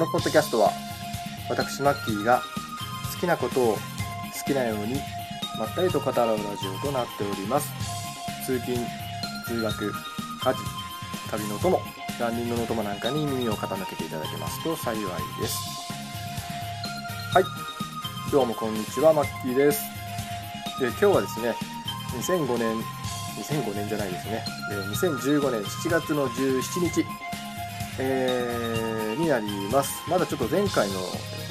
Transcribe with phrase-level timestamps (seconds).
[0.00, 0.72] このポッドキャストは
[1.50, 2.40] 私マッキーが
[3.12, 3.78] 好きなことを好
[4.46, 4.94] きなように
[5.58, 7.68] まったりと語らうラジオとなっております。
[8.46, 8.78] 通勤
[9.46, 10.58] 通学家事
[11.30, 11.78] 旅の友
[12.18, 15.02] ランニングの友なんかに耳を傾けていただけますと幸い
[15.38, 15.58] です。
[17.34, 17.44] はい。
[18.32, 19.82] どうもこんにちはマッキーです。
[20.80, 21.54] で今日はですね
[22.12, 22.78] 2005年
[23.36, 24.42] 2005年じゃないですね。
[24.70, 27.04] 2015年7月の17日
[28.00, 30.02] えー、になります。
[30.08, 30.94] まだちょっと前回の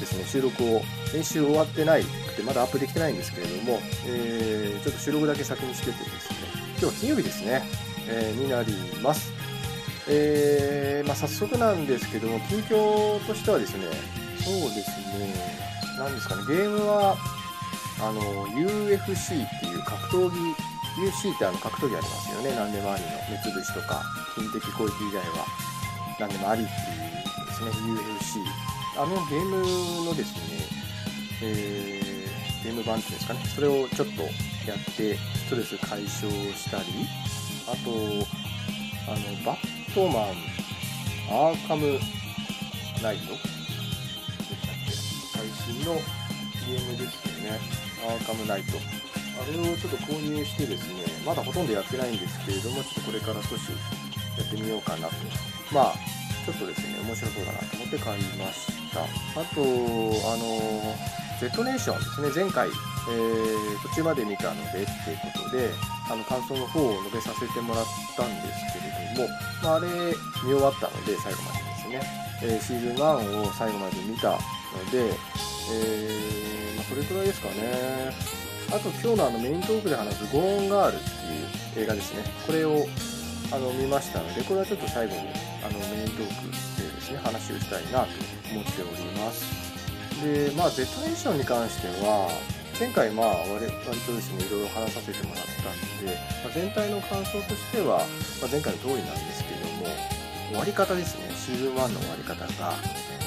[0.00, 0.82] ですね収録を
[1.14, 6.36] 練習終わってないくてまだアップできてないんですけれども、えー、ちょっと収録だけ先にしててですね
[6.72, 7.62] 今日は金曜日ですね、
[8.08, 9.32] えー、になります。
[10.08, 13.84] えー、まあ、早速なんですけども近況としてはですね
[14.38, 15.34] そうですね
[15.98, 17.16] 何ですかねゲームは
[18.00, 20.36] あの UFC っていう格闘技
[20.98, 22.56] UFC ってあの格闘技ありますよね。
[22.56, 24.02] 何でもありの目つぶしとか
[24.34, 25.69] 金的攻撃以外は。
[26.20, 26.76] 何でもありっていう
[27.48, 27.70] ですね
[28.94, 30.40] UFC あのゲームのですね、
[31.42, 36.84] えー、ゲーム版っていうんですかねそれをちょっとやってストレス解消したり
[37.66, 37.90] あと
[39.10, 40.24] あのバットマン
[41.30, 41.98] アーカム
[43.02, 44.92] ナイトでしたっけ？
[44.92, 47.58] 最新のゲームですよね。
[48.06, 48.76] アーカムナイト。
[49.40, 53.70] あれをちょっと購入してですねまだほとんどやってないんですけれどもちょっとこれから少し
[54.36, 55.14] やってみようかなと
[55.72, 55.94] まあ
[56.44, 59.00] ちょっとですね面白そうだなと思って買いました。
[59.02, 60.96] あとあの
[61.40, 62.44] Z ネーションですね。
[62.44, 64.84] 前回、えー、途中まで見たのでっていう
[65.32, 65.70] ことで
[66.10, 67.84] あの感想の方を述べさせてもらっ
[68.16, 69.28] たんですけれども、
[69.62, 69.86] まあ、あれ
[70.44, 72.02] 見終わったので最後までですね、
[72.42, 74.36] えー、シーズン1を最後まで見たの
[74.90, 78.40] で、えー、まあ、それくらいですかね。
[78.72, 80.98] あと今日のあのメイントークで話す「ゴーンガール」っ
[81.74, 82.22] ていう映画ですね。
[82.46, 82.86] これを
[83.52, 85.20] あの見ましたのでこれはちょっと最後に
[85.62, 86.50] あのメイントーク
[86.80, 88.08] でですね話をしたいなと
[88.52, 89.44] 思っております。
[90.22, 92.30] でまあ Z ネーションに関しては
[92.78, 93.66] 前回まあ割
[94.06, 97.98] とですねいろいろ話させてもらったんで、まあ、全体の感想としては、
[98.40, 99.86] まあ、前回の通りなんですけども
[100.50, 101.30] 終わり方ですね。
[101.34, 102.74] シーズン1の終わり方が。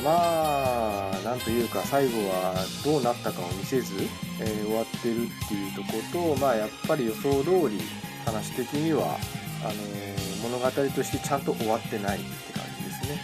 [0.03, 3.94] まあなんというか最後はどうなったかを見せず、
[4.41, 7.79] えー、終わってるっていうとことまあやっぱり予想通り
[8.25, 9.17] 話的には
[9.63, 10.12] あのー、
[10.43, 13.19] 物語としてちゃんと終わってないって感じですね。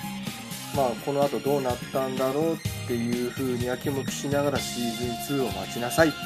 [0.76, 2.58] まあこの後どうなったんだろうっ
[2.88, 6.22] ていう風にやきもきしながらシーズン2を待ちなさいってい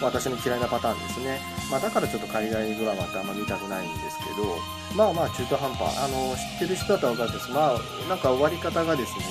[0.00, 1.40] う、私の嫌いなパターンですね、
[1.70, 4.56] まあ、だからちょっと海外ドラマってあんま見たくないんですけど
[4.96, 5.98] まあまあ中途半端。
[5.98, 7.50] あの知ってる人だったら分かるんです。
[7.50, 9.24] まあなんか終わり方がですね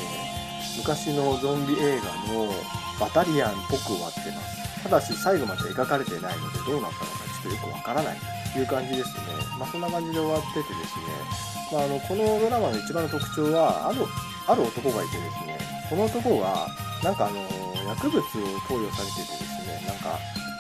[0.78, 2.54] 昔のゾンビ映画の
[3.00, 4.84] バタリアンっぽく終わってます。
[4.84, 8.39] ただし最後まで描かれてないのでどうなったのかちょっとよくわからない。
[8.58, 9.22] いう感じですね。
[9.60, 11.06] まあ、そんな感じで終わっててですね、
[11.72, 14.02] まあ、あのこのドラマの一番の特徴はある
[14.48, 15.60] ある男がいてですね。
[15.90, 16.66] この男が
[17.04, 17.38] なんかあの
[17.86, 18.24] 薬物を
[18.66, 19.86] 投与されててですね。
[19.86, 20.18] なんか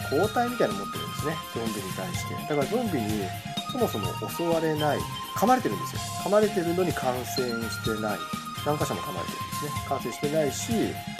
[0.09, 1.33] 抗体みたいなの持ってるんですね。
[1.55, 2.35] ゾンビに対して。
[2.35, 3.25] だからゾンビに
[3.71, 4.99] そもそも襲われない。
[5.35, 6.01] 噛まれてるんですよ。
[6.25, 8.19] 噛まれてるのに感染してない。
[8.65, 9.71] 何箇所も噛まれてるんですね。
[9.87, 10.73] 感染してないし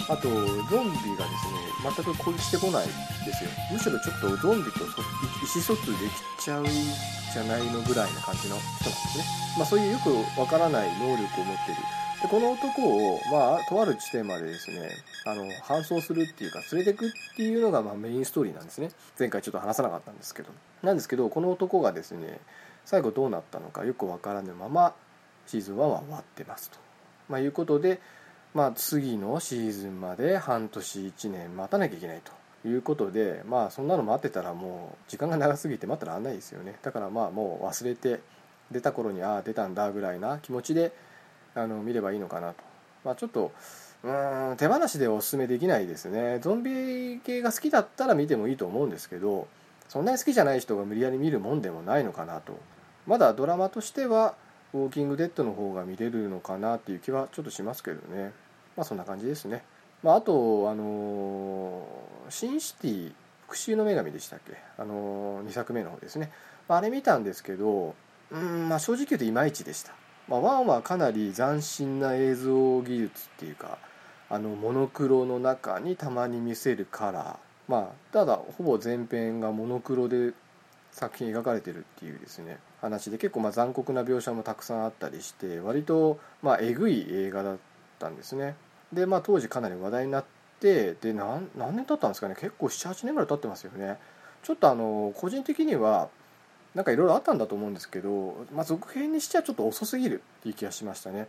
[0.08, 3.50] あとゾンビがですね全く攻撃してこないですよ。
[3.72, 5.96] むしろちょっとゾンビと意思疎通で
[6.38, 9.24] きちゃうじゃないのぐらいな感じの人なんですね、
[9.56, 11.78] まあ、そういうよくわからない能力を持ってる。
[12.22, 12.82] でこの男
[13.14, 14.90] を、まあ、とある地点までですね
[15.24, 18.90] あの搬送するっていうか連れてくっていうのが、まあ、メインストーリーなんですね。
[19.18, 20.50] 前回ちょっと話さなかったんですけど。
[20.82, 22.40] なんですけどこの男がですね
[22.84, 24.94] 最後どうなったのかよくわからぬまま
[25.46, 26.78] シーズン1は終わってますと、
[27.28, 28.00] まあ、いうことで
[28.52, 32.20] まあ、次のシーズンまで半年1年待たなきゃいけない
[32.62, 36.76] ということでまあそんなの待ってたらもう時間が長すぎて待ってらあんないですよね。
[36.82, 38.20] だからまあもう忘れて
[38.70, 40.92] 出た頃にああ出たんだぐらいな気持ちで
[41.54, 42.62] あの見ればいいのかなと、
[43.04, 43.52] まあ、ちょっと
[44.02, 46.40] うん手放しでおすすめできないですね。
[46.40, 49.46] ゾンビ系が好きだったら見てもいいと思うんですけど
[49.88, 52.58] そんなに好きじゃない人が無理やり見るもんでもないのかなと。
[53.06, 54.34] まだドラマとしては
[54.72, 58.32] ウォーキングデッドの方が見れるのかなっていう気はちょっとしますけどね。
[58.76, 59.62] まあそんな感じですね、
[60.02, 61.86] まあ、あとあの
[62.28, 63.12] シンシティ
[63.48, 64.56] 復讐の女神でしたっけ？
[64.78, 66.30] あの2作目の方ですね。
[66.68, 67.94] あれ見たんですけど
[68.30, 69.92] うんまあ正直言うといまいちでした、
[70.28, 73.78] まあ、1はかなり斬新な映像技術っていうか
[74.28, 77.36] あのモノクロの中にたまに見せるカラー。
[77.66, 80.32] まあただほぼ全編がモノクロで
[80.92, 87.58] 作品描かれてるっていうですね話で結構まあ残酷な描写もたくさんあったりして割とまあえぐい映画だっ
[88.00, 88.56] たんですね。
[88.92, 90.24] でまあ当時かなり話題になっ
[90.58, 92.34] てで何年経ったんですかね。
[92.34, 93.98] 結構78年ぐらい経ってますよね。
[94.42, 96.08] ちょっとあの個人的には
[96.74, 101.28] なんかいろいろあったんだと思うんですけど、まあ、続編にしてはちょっと遅すぎるっていう気がしましたね。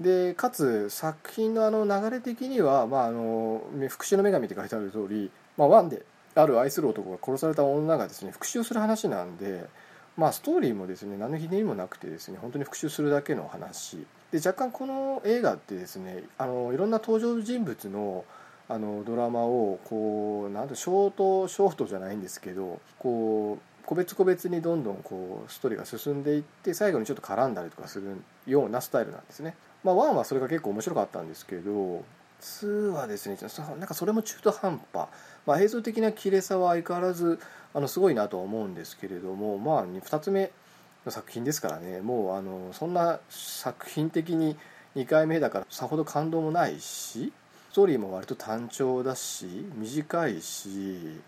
[0.00, 6.04] でかつ作品のあの流れ的には、まあ、あの復讐の女神って書いてある通り、まあ、ワンで
[6.36, 9.66] ある愛する男が殺された女がですね復讐する話なんで、
[10.18, 18.24] まあ、ストーリーもですね何のひねりもなくてですね本当に復讐するだけの話で若干この映画ってですねあのいろんな登場人物の
[18.70, 29.54] あのドラマをこうなんショートショートじゃないんですけどこう個別個別にどんどんこうストーリーが進んでいって最後にちょっと絡んだりとかするようなスタイルなんですね。
[29.84, 32.04] まあ、1はそれが結構面白かったんですけど
[32.40, 33.38] 2はですね
[33.78, 35.06] なんかそれも中途半端、
[35.48, 37.40] まあ、映像的な綺麗さは相変わらず
[37.72, 40.50] あのすごいなとは思うんですけれども、まあ、2つ目
[41.06, 42.02] の作品ですからね。
[42.02, 44.56] もうあのそんな作品的に
[44.94, 47.32] 2回目だからさほど感動もないし
[47.72, 51.18] ストーリーも割と単調だし短いし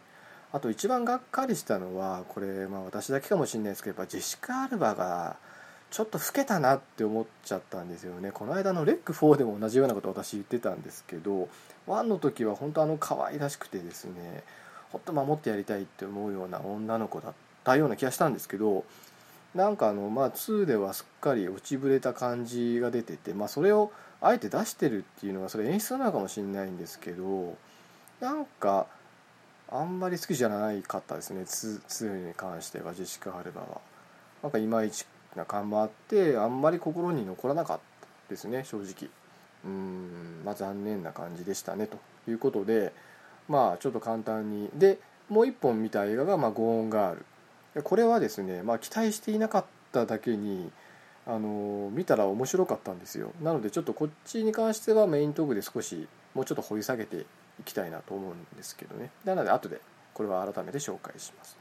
[0.53, 5.37] あと一番がっかりしたのはこれ、まあ、私だけかもしれないですけどやっぱジェシカ・アルバが
[5.91, 11.49] ちょっと老けたなって思っちゃったんですよねこの間のレック4でも同じようなこと私言ってたんですけど
[11.89, 14.45] 1の時は本当あの可愛らしくてですね
[14.93, 17.33] ほんと守ってやりたいって思うような女の子だっ
[17.65, 18.85] たような気がしたんですけど
[19.55, 23.91] なんかあのまあ2ではすっかり落ちぶれた感じが出ててまあそれを
[24.21, 27.57] あえて出してるっていうのはそれ演出なのかもしれないんですけど
[28.21, 28.87] なんか
[29.73, 33.81] あんまり好きじゃないかったですね 2, 2に関してはジェシカ・ハルバは。
[34.43, 35.05] なんかいまいち
[35.37, 39.11] な感もあってあんまり心に残らなかったですね正直。
[39.65, 41.99] うんまあ残念な感じでしたねと
[42.29, 42.93] いうことで
[43.49, 44.71] まあちょっと簡単に。
[44.75, 44.99] で
[45.29, 47.15] もう一本見た映画が、まあ、ゴーンガー
[47.75, 47.83] ル。
[47.85, 50.73] これはですね、まあ、期待していなかっただけに
[51.25, 53.31] あの見たら面白かったんですよ。
[53.41, 57.27] なのでちょっとこっちに関してはメイントークで少しもうちょっと掘り下げて
[57.61, 59.11] いきたいなと思うんですけどね。
[59.25, 59.81] なので後で
[60.15, 61.57] これは改めて紹介します。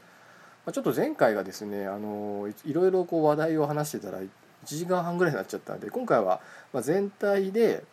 [0.72, 4.28] ちょっと前回がですねあのいろいろこう話題を話してたら1
[4.64, 6.40] 時間半ぐらいになっちゃったんで今回は
[6.82, 7.84] 全体で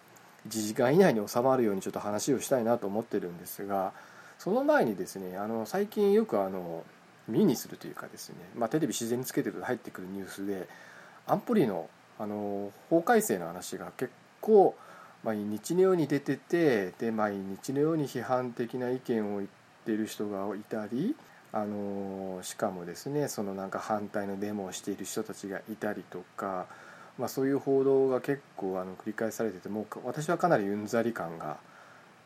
[0.47, 3.93] 1時間以内に収まるようにちょっと話をしたいなと思ってるんですが
[4.37, 6.83] その前にですねあの最近よくあの
[7.27, 10.67] 見にするというかですね、まあ、テレビ自然につけてると入ってくるニュースで
[11.25, 11.89] 安保理の
[12.19, 14.75] あの法改正の話が結構
[15.23, 19.49] 毎日のように出ててで毎日のように批判的な意見を言っ
[19.85, 21.15] てる人がいたり
[21.53, 26.67] あのしかもですねそのなんか反対のデモをしている人たちがいたりとか、
[27.17, 31.57] まあ、そういう報道が結構あの繰り返されててもう私はかなりうんざり感が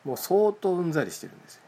[0.03, 1.61] もう相当うんざりしてるんですよ。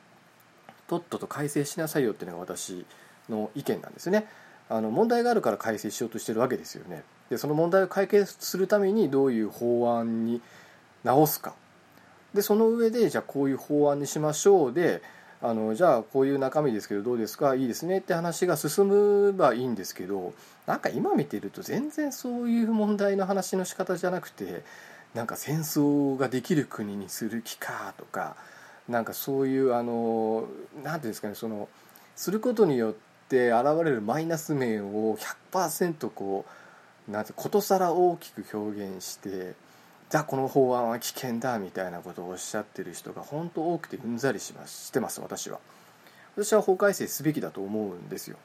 [0.88, 2.86] とっとと改正しなさいよっていうのが私
[3.30, 4.28] の意見なんですね。
[4.70, 7.04] あの問題があるから改正しようとしてるわけですよね。
[7.30, 10.42] でその問題を解決するためにどういう法案に
[11.04, 11.54] 直すか
[12.34, 15.02] でその上でじゃあこういう法案にしましょうで
[15.46, 17.54] あのじゃあこういう中身ですけどどうですか？
[17.54, 20.34] いいですねって話が進めばいいんですけど
[20.66, 24.64] なんか今見てると全然そういう問題の話の仕方じゃなくて
[25.14, 28.38] なんか戦争ができる国にする気かとか
[28.88, 30.48] なんかそういうあの
[30.82, 31.68] 何ていうんですかねその
[32.16, 32.94] することによっ
[33.28, 35.18] て現れるマイナス面を
[35.52, 36.46] 100%こ
[37.10, 39.56] うなんてことさら大きく表現して
[40.14, 44.88] だこの法案は危険だみたいなことをおっしゃってる人が本当多くてうんざりします。
[44.88, 45.58] してます私は。
[46.38, 48.38] 私は法改正すべきだと思うんですよ。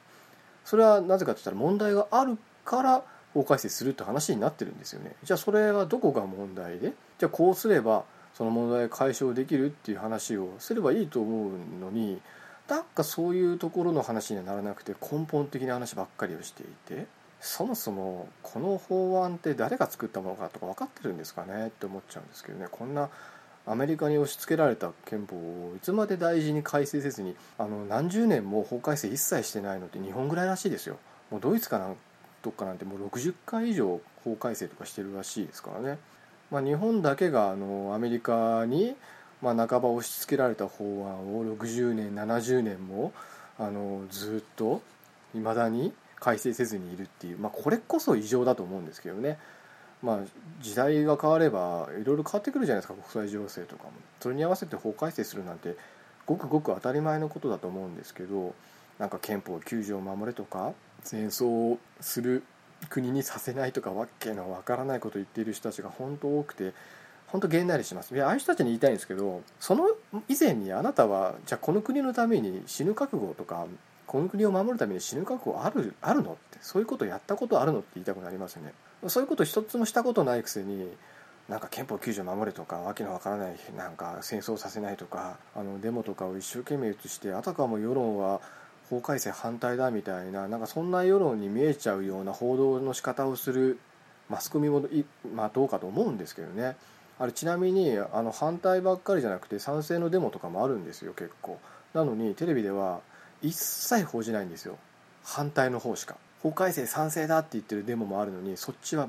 [0.65, 3.03] それはなぜかといったら問題があるから
[3.35, 5.13] 法改正するって話になってるんですよね。
[5.23, 6.93] じゃあそれはどこが問題で？
[7.19, 8.03] じゃあこうすれば
[8.33, 12.19] その問題を解消できるっていう話をすればいいと思うのに
[12.67, 17.05] なんかそういうところの話にはならなくて根本的な話ばっかりをしていて
[17.39, 21.67] そもそもこの法案って誰が作ったものかとか分かってるんですかね？
[21.67, 22.67] って思っちゃうんですけどね。
[22.69, 23.09] こんな
[23.65, 30.97] アメリカに押し付けられた憲法をいつまで大事に改正せずにあの何十年も法改正一切してないのって日本ぐらいらしいですよ。
[31.29, 31.95] もうドイツかなん
[32.41, 35.99] とかなんてもう60回以上法改正とかしてるらしいですからね、
[36.51, 38.95] まあ、日本だけがあのアメリカに、
[39.41, 43.13] まあ、半ば押し付けられた法案を60年70年も
[43.57, 44.81] あのずっと
[45.35, 49.37] いまだに改正せずにいるっていう、まあ、これこそ異常だと思うんですけどね、
[50.01, 50.19] まあ、
[50.61, 53.91] 時代が変わればいろいろ変わってくるじゃないですか国際情勢とかも。
[54.19, 55.75] それに合わせて法改正するなんて
[56.25, 58.53] ごくごく当たり前のことだと思うんですけど
[58.99, 60.73] なんか憲法9条を守れとか
[61.03, 62.43] 戦争をする
[62.89, 66.73] 国にさせないとかわけのわからないことを言っている人たちが本当多くて
[67.27, 68.15] 本当げんなりします。
[68.15, 69.89] いやああいう人たちに言いたいんですけどその
[70.27, 73.67] 以前にあなたはじゃあこの国のために死ぬ覚悟とか
[74.09, 78.73] この国を守るために死ぬ覚悟あるあるのってそういうことやったことあるのって言いたくなりますよね。
[79.07, 80.89] そういうこと一つもしたことないくせに
[81.47, 88.41] なんか憲法9条守れとかわけのわからないなんか戦争させないとかあのデモとかを一生懸命移してあたかも世論は
[88.89, 93.77] 法改正反対だみたいななんかそんな世論に見えちゃうような報道の仕方をする
[94.27, 94.83] マスコミも、
[95.35, 96.75] まあ、どうかと思うんですけどね。
[97.19, 101.59] あれちなみにあの反対ばっかりじゃなくて賛成のデモとかもあるんですよ結構。
[101.93, 103.01] なのにテレビでは
[103.41, 104.77] 一切報じないんですよ。
[105.23, 106.15] 反対の方しか。
[106.41, 109.07] 法改正賛成だって言ってるデモもあるのにそっちは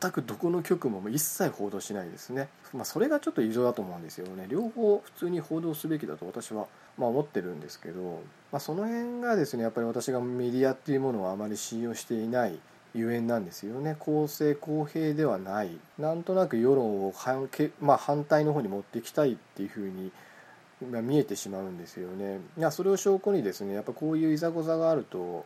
[0.00, 4.46] 全くどこの局も一切報道しないですね、まあ、それがちょっと異常だと思うんですよね。
[4.48, 6.66] 両方普通に報道すべきだと私は
[6.96, 12.58] まあ思ってるんですけど、まあ、その辺がですねやっぱり私がメディアっていうものをあまり信用していない
[12.94, 13.96] ゆえんなんですよね。
[13.98, 15.78] 公正公平ではない。
[15.98, 17.48] なんとなく世論を反,、
[17.80, 20.12] まあ、反対の方に持っていきたいっていうふうに
[21.02, 22.40] 見えてしまうんですよね。
[22.58, 25.44] いやそれを証拠にですねやっぱこういういざこざがあると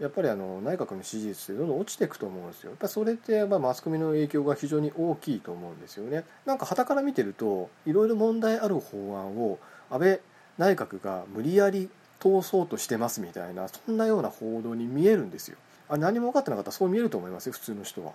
[0.00, 2.70] やっぱりあの内閣の支持率ってどんどん落ちていくと思うんですよ。
[2.70, 6.24] やっぱそれってまあマスコミの影響が非常に大きいと思うんですよね。
[6.46, 9.58] なんか傍から見てるといろいろ問題ある法案を
[9.90, 10.20] 安倍
[10.56, 11.88] 内閣が無理やり
[12.20, 15.56] 通そうとしてますみたいなそんなような報道に見えるんですよ。
[15.88, 18.12] あ何も分かってなかったらそう見えると思いますよ普通の人は。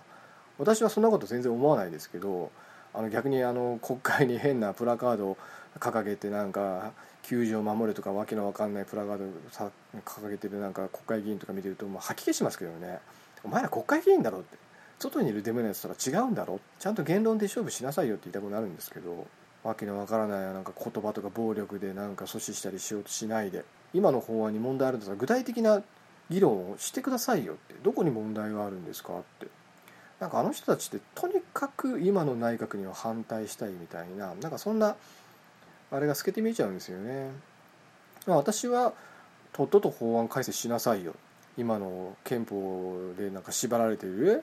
[0.58, 2.50] 私はそんなこと全然思わないですけど
[2.94, 5.36] あの逆にあの国会に変なプラカードを
[5.78, 9.70] 掲げてなんか球場を守れとかわけのわかんないプラカードさ
[10.04, 12.98] 掲げてるなんか国会議員とか見てるともう吐き気しますけどね。
[13.42, 14.58] お前ら国会議員だろって。
[14.98, 19.26] 外にいるデモのやつとは違うんだろちゃんと言論で勝負しなさいよって言いたくなるんですけど。
[19.64, 23.64] わけのわからないなんか言葉とか暴力でなんか阻止したりしようとしないで。
[23.94, 25.82] 今の法案に問題あるんだったら具体的な
[26.28, 27.74] 議論をしてくださいよって。
[27.82, 29.46] どこに問題があるんですかって。
[30.20, 34.34] なんかあの人たちってとにかく今の内閣には反対したいみたいな。
[34.34, 34.96] なんかそんな
[35.90, 37.30] あれが透けて見えちゃうんですよね。
[38.26, 38.94] まあ、私は
[39.52, 41.14] とっとと法案改正しなさいよ
[41.56, 44.42] 今の憲法でなんか縛られている、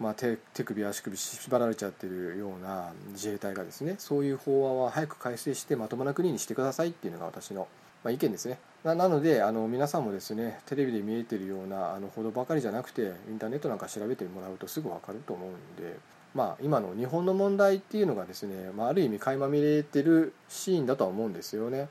[0.00, 7.68] まあ、手手首足首縛られちゃってるような自衛隊がですねそういう法案は早く改正してまともな国にしてくださいっていうのが私の、
[8.02, 15.96] まあ、意見ですねななのであの皆さんもですねテレビで見えてるようなあの報道ばかりじゃなくてインターネットなんか調べてもらうとすぐ分かると思うんで
[16.34, 21.88] まあ、今の日本の問題っていうのがですね、まあ、ある意味垣間見れてるシーンだとは思うんですよね。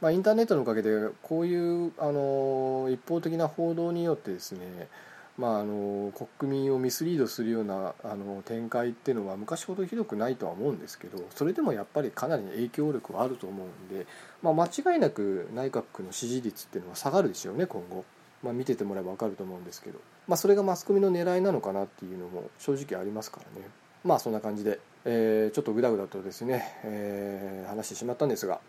[0.00, 0.90] まあ、インターネットのおかげで
[1.22, 4.88] こういうあの一方的な報道によってですね、
[5.36, 14.06] まあ、あの国民をミスリードするようなあの展開っていうのは昔ほどひどくないとは思うんですけどそれでもやっぱりかなり影響力はあると思うんで、
[14.42, 18.04] まあ、間違いなく内閣の支持率っていうのは下がるでしょうね今後。
[18.42, 23.68] まあ、見ててもらえば分かると思うんですけど、まあ、それがマスコミの狙いなのかなっていうのも正直ありますからね。
[24.04, 28.60] まあそんな感じで、えー、ちょっとぐだぐだとですね、えー、話してしまったんですが、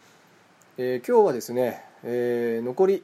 [0.77, 3.03] えー、今日はですね、えー、残り、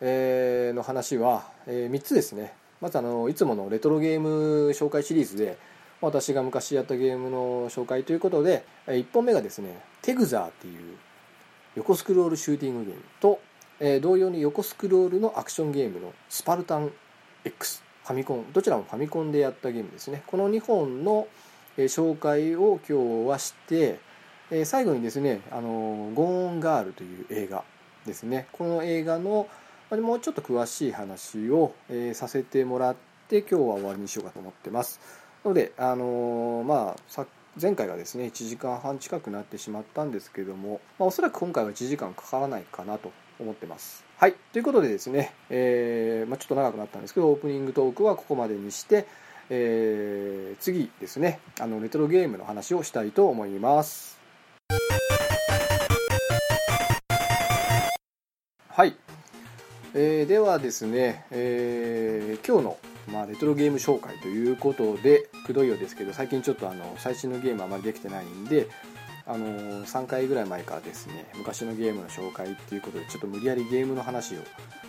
[0.00, 2.52] えー、の話は、えー、3つですね。
[2.80, 5.58] まずあのいつものレトロゲーム紹介シリーズで
[6.00, 10.96] 私が昔やったゲームの紹介ということで1本目がですねテグザーっていう
[11.74, 13.40] 横スクロールシューティングゲームと
[13.80, 16.90] えー、同様に横スクロールのアクションゲームのスパルタン
[17.44, 20.22] X ファミコンどちらもファミコンでやったゲームですね。
[20.26, 21.28] この2本の、
[21.76, 23.98] えー、紹介を今日はして、
[24.50, 27.64] えー、最後にですね「あのゴーンガール」という映画
[28.06, 28.48] ですね。
[28.52, 29.46] この映画の
[29.90, 32.96] もうちょっと詳しい話を、えー、させてもらっ
[33.28, 35.00] て今日は終わりにしようかと思ってます。
[35.44, 37.26] のであのまあ
[37.60, 44.04] 前回がですね1時間半近くなってしまったんですけども、まあ、おそらく今回は1時間かからないかなと思ってます。
[44.16, 44.34] はい。
[44.52, 49.06] ということでですね、えー、まあ、ちょっと長くなったんですけど、オープニングトークはここまでにして、
[49.50, 54.18] えー、次ですね、あの、レトロゲームの話をしたいと思います。
[58.68, 58.96] はい。
[59.94, 62.78] えー、ではですね、えー、今日の、
[63.10, 68.68] まあ、レトロゲーム紹介ということで、くどいようですけど、最近ちょっとあの、最新のゲームあまりできてないんで、
[69.28, 74.38] あの3回ぐらい前からですね昔のゲームの紹介っていうことでちょっと無理やりゲームの話を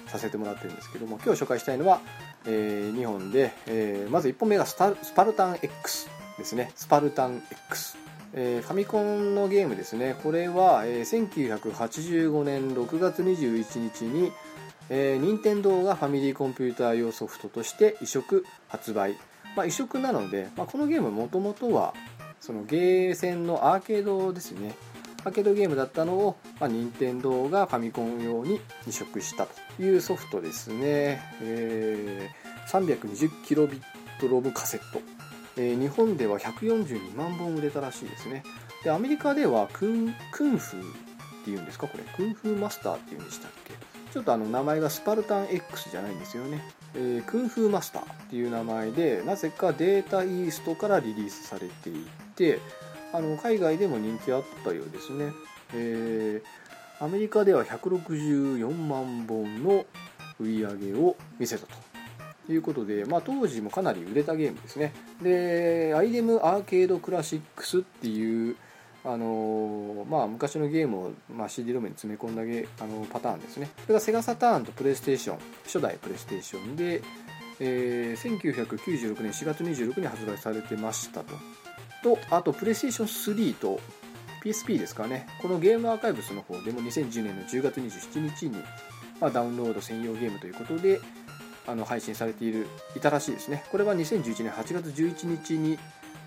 [0.08, 2.00] させてもらってるんですけども今日紹介したいのは、
[2.46, 6.72] えー、2本で、えー、まず1本目がスタスパルタン X ですね。
[6.74, 7.98] スパルタン X
[8.32, 10.16] えー、ファミコンのゲームですね。
[10.22, 14.32] これは、えー、1985年6月21日に、
[14.90, 19.16] えー、任天堂がファミリーコンピューター用ソフトとして移植発売、
[19.56, 21.96] まあ、移植なので、まあ、このゲームもともとは
[22.40, 24.76] そのゲーセンのアーケードですね。
[25.26, 33.82] アーケードゲームだったのを、まあ、任天堂がファミコン用に移植したというソフトですね、えー、320kb
[34.30, 35.02] ロムカセット、
[35.58, 38.44] えー、日本では142万本売れたらしいですね。
[38.84, 40.86] でアメリカではクンクンフーっ
[41.44, 41.88] ていうんですか？
[41.88, 42.04] これ。
[42.16, 43.74] クンフーマスターっていうんでしたっけ？
[44.14, 46.64] ちょっとあの名前がスパルタン X じゃないんですよね。
[46.96, 51.94] えー、クンフーマスターっていう名前でなぜかデータイーストからリリースされてい
[52.40, 52.60] て
[53.14, 55.32] あの海外でも人気あったようですね、
[55.76, 59.86] えー、アメリカでは164万本の
[60.40, 61.68] 売り上げを見せた
[62.48, 64.94] ということで、まあ、当時もかなり売れたゲームですね。
[65.22, 68.56] でアイデムアーケードクラシックスっていう
[69.06, 73.70] あのまあ、昔のゲームを、まあ、CD ロムに詰め込んだゲあのパターンですね。
[73.84, 77.02] それがセガサターンとプレイステーション初代プレイステーションで、
[77.62, 81.34] えー、1996年4月26日に発売されてましたと。
[82.04, 83.80] とあとプレイステーション3と
[84.44, 85.28] PSP ですかね。
[85.42, 88.64] このゲームアーカイブスの方でも2010年の10月27日に、
[89.20, 91.02] まあ、ダウンロード専用ゲームということで
[91.68, 93.64] あの配信されているいたらしいですね。
[93.72, 95.78] これは2011年8月11日に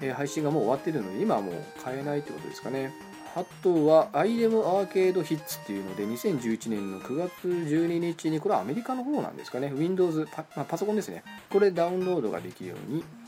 [0.03, 2.93] え配信がもう終わってるので今はもう買えないってことですかね。
[3.35, 9.73] あとは IM アーケードヒッツっていうので2011年の9月12日にこれはアメリカの方なんですかね。
[9.75, 11.23] Windows パ,、まあ、パソコンですね。
[11.49, 12.77] これダウンロードができるよ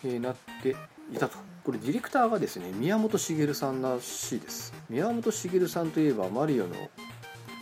[0.03, 0.77] うになって
[1.13, 1.54] いたと。
[1.65, 4.75] これディレクターがですね宮本茂さんらしいです。
[4.91, 6.75] 宮本茂さんといえばマリオの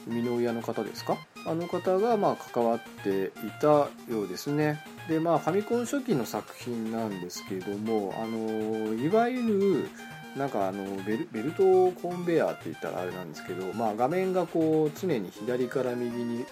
[0.07, 1.17] 生みの親の方ですか？
[1.47, 3.31] あの方がまあ関わってい
[3.61, 3.89] たよ
[4.25, 4.85] うですね。
[5.09, 9.89] でまあファミコン初期の作品なんですけれどもあのいわゆる
[10.37, 16.45] なんかあのベルベルトコンベヤーって言ったらあれなんですけど、まあ、画面がこう常に左から右に、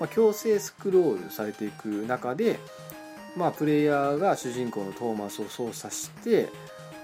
[0.00, 2.58] まあ、強制スクロールされていく中で、
[3.36, 6.48] まあ、プレイヤーが主人公のトーマスを操作して、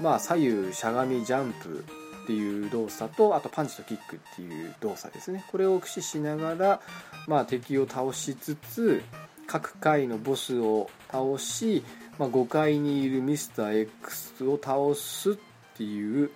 [0.01, 1.85] まあ、左右しゃがみジャンプ
[2.25, 5.45] っていう動作とあとパンチとキックっていう動作ですね。
[5.51, 6.81] これを駆使しながら、
[7.29, 9.03] まあ、敵を倒しつつ
[9.47, 11.85] 各回のボスを倒し、
[12.19, 15.35] まあ、5階にいるミスター X を倒すっ
[15.77, 16.31] ていう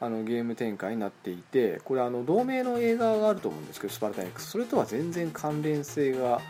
[0.00, 6.40] あのゲーム展開になっていてこれあの同名の映画があると思うんですけどスパルタン X それとは全然関連性が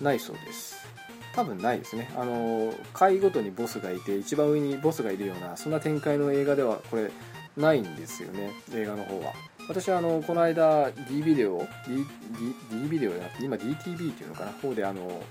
[0.00, 0.93] ないそうです。
[1.34, 2.10] 多分ないですね。
[2.16, 7.10] あの回ごとにボスがいて一番上にボスがいるようなそんな展開の映画ではこれ
[7.56, 8.50] ないんですよね。
[8.72, 9.32] 映画の方は。
[9.68, 11.96] 私はあのこの間 D ビデオ D,
[12.70, 14.52] D, D ビデオじゃなくて今 DTV っていうのかな？
[14.52, 15.22] 方であの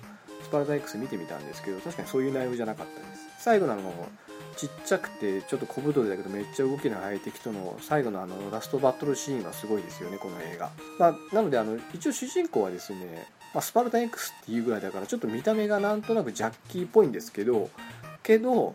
[0.42, 3.44] スパルタ X 見てみたんですけど確かにそういう内容じゃなかったです。
[3.44, 4.10] 最後のあの
[4.56, 17.70] ちっちゃくてちょっと小太りだけどめっちゃ動きの速い敵との最後のあのラストバトルシーンはすごいですよねこの映画、まあ、なのであの一応主人公はですね、まあ、スパルタン X っていうぐらいだからちょっと見た目がなんとなくジャッキーっぽいんですけど
[18.24, 18.74] けど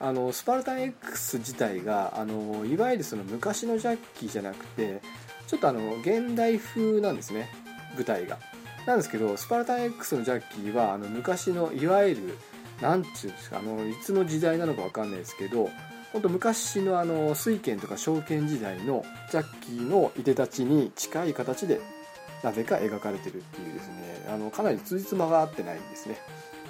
[0.00, 5.00] あのスパルタン X 自体があのいわゆるその昔のジャッキーじゃなくて
[5.46, 7.48] ちょっとあの現代風なんですね
[7.94, 8.38] 舞台が。
[8.86, 12.38] なんですけどスパルタン X のジャッキーはあの昔のいわゆる
[12.80, 15.68] 何て言うんですかあのいつの時代なのか分かんないですけど
[16.12, 21.80] 本当昔のあの水剣とか証券時代のジャッキーのいでたちに近い形で
[22.42, 24.26] なぜか描かれてるっていうですね。
[24.28, 26.18] あのかなりつじつまが合ってないんですね。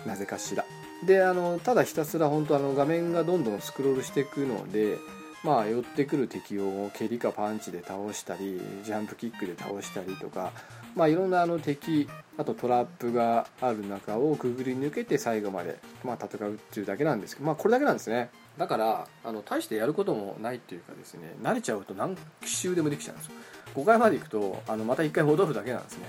[0.07, 0.65] なぜかしら。
[1.07, 4.97] であのただひたすら本当あの画面がどんどんスクロールしていくので
[5.45, 10.53] まあ寄ってくる敵を蹴りかパンチで倒したりジャンプキックで倒したりとか
[10.97, 18.31] まあいろんなあの敵あとトラップがある中をくぐり抜けて最後まで、まあ、戦うっていうだけなんですけどまあこれだけなんですね。
[18.59, 23.33] だからあの大してやることもないっていうかですね慣れちゃうと何周でもできちゃうんですよ。
[23.75, 26.05] 5回まで行くとあのまた1回戻るだけなんですね。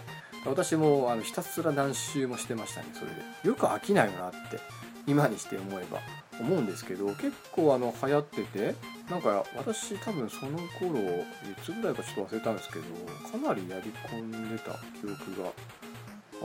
[0.46, 3.22] 私もあのひたすら何周もしてましたねそれで。
[3.44, 4.60] よく飽きないよなって
[5.06, 6.00] 今にして思えば
[6.40, 8.76] 思うんですけど結構あの流行ってて
[9.10, 11.26] なんか私多分その頃い
[11.64, 12.84] つぐらいかちょっと忘れたんですけど
[13.30, 15.50] かなりやり込んでた記憶が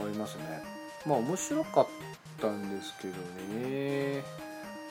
[0.03, 0.61] ありますね。
[1.05, 1.87] まあ面白かっ
[2.41, 3.13] たんですけど
[3.59, 4.23] ね。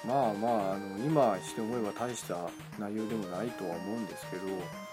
[0.07, 2.37] まあまああの今して思えば大した
[2.79, 4.43] 内容でもないとは思うんですけど、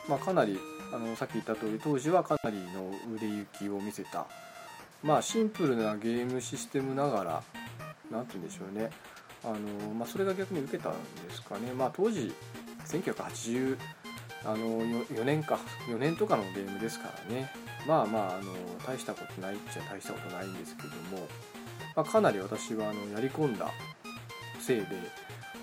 [0.07, 0.57] まあ、かなり
[0.93, 4.27] あのさっき言った通り当時はかなりの売れ行きを見せた。
[5.03, 7.43] まあシンプルなゲームシステムながら
[8.11, 8.89] 何て言うんでしょうね。
[9.43, 10.99] あの、まあ、それが逆に受けたんで
[11.33, 11.73] すかね。
[11.73, 12.33] まあ当時
[12.85, 13.77] 1984
[15.23, 17.51] 年か4年とかのゲームですからね。
[17.87, 18.53] まあまああの
[18.85, 21.27] 大したことないっちゃ大したことないんですけども、
[21.95, 23.69] まあ、かなり私はあのやり込んだ
[24.59, 24.85] せいで、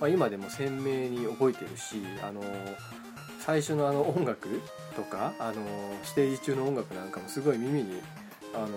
[0.00, 2.42] まあ、今でも鮮明に覚えてるしあの
[3.40, 4.48] 最初のあの音楽
[4.96, 5.62] とかあの
[6.02, 8.00] ステージ中の音楽なんかもすごい耳に
[8.54, 8.68] あの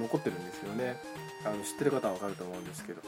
[0.00, 0.96] 残ってるんですよね。
[1.44, 3.00] あの知ってる方は分かると思うんですけど。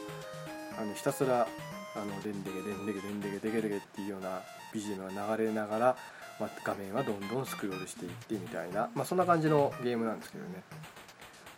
[0.79, 1.47] あのひたすら
[1.95, 4.41] あのデンデゲデンデゲデンデゲデゲデゲっていうような
[4.73, 5.97] BGM が流れながら、
[6.39, 10.63] まあ、画面はどんどんスクロールしていってみたいな、まあ、そんな感じのゲームなんですけどね。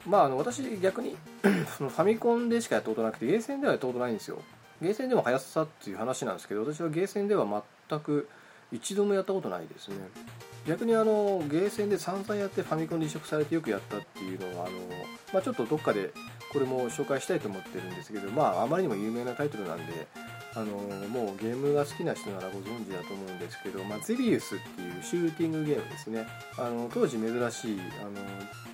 [0.05, 1.15] まああの私逆に
[1.77, 4.41] そのファミコンでしかやったことなくてゲーセンではやったことないんですよ。
[4.81, 8.27] ゲーセンでも速さっていう話なんですけど私はゲーセンでは全く
[8.71, 9.97] 一度もやったことないですね。
[10.67, 14.79] 逆にあのゲーセンで散々やってファミコンで移植されてよくやったっていうのはあの、
[15.31, 16.11] まあ、ちょっとどっかで
[16.51, 20.07] これも紹介したいと思ってるんですけどまああまりにも有名なタイトルなんで
[20.55, 20.65] あの
[21.09, 26.25] もうゲームが好きな人ならご存知だと思うんですけど、まあ、ゼビウスっていうシューティングゲームですね。
[26.57, 28.11] あの当時珍しいあの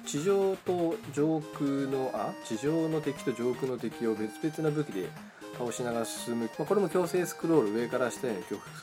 [0.06, 5.10] 地上と上空のあ地上の敵と上空の敵を別々な武器で
[5.58, 8.36] 倒しながら進む、まあ、これも強制スクロール上から下へ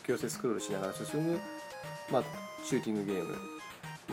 [0.06, 1.38] 強制スクロールしながら進む、
[2.10, 2.22] まあ、
[2.64, 3.36] シューティングゲーム。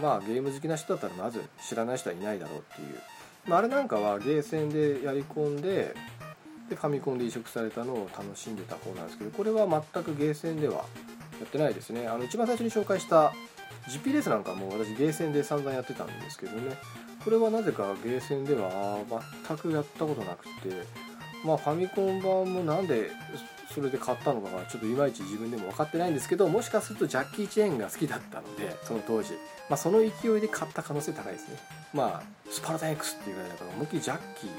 [0.01, 2.99] まあゲーム好きな人だったらまず知らない人はいないだろうっていう、
[3.47, 5.95] まあ、あれなんかはゲーセンでやり込んで
[6.69, 10.85] でファミコンで移植されたのを楽しんでた方なんですけどこれは全くゲーセンでは
[11.39, 12.07] やってないですね。
[12.07, 13.33] あの一番最初に紹介した
[13.87, 16.75] GP レースなんかも私ゲーセンで散々やってたんですけどね。
[17.23, 18.99] これはなぜかゲーセンでは
[19.47, 20.51] 全くやったことなくて
[21.45, 23.11] まあファミコン版もなんで
[23.73, 29.33] それで買ったのかがちょっといまいち自分でも分かってないんですけどもしかするとジャッキー・チェーンが好きだったのでその当時、
[29.69, 31.57] まあ、その勢いで買った可能性高いですね。
[31.93, 34.49] まあスパルタン X っていうぐらいだから思いっきりジャッキー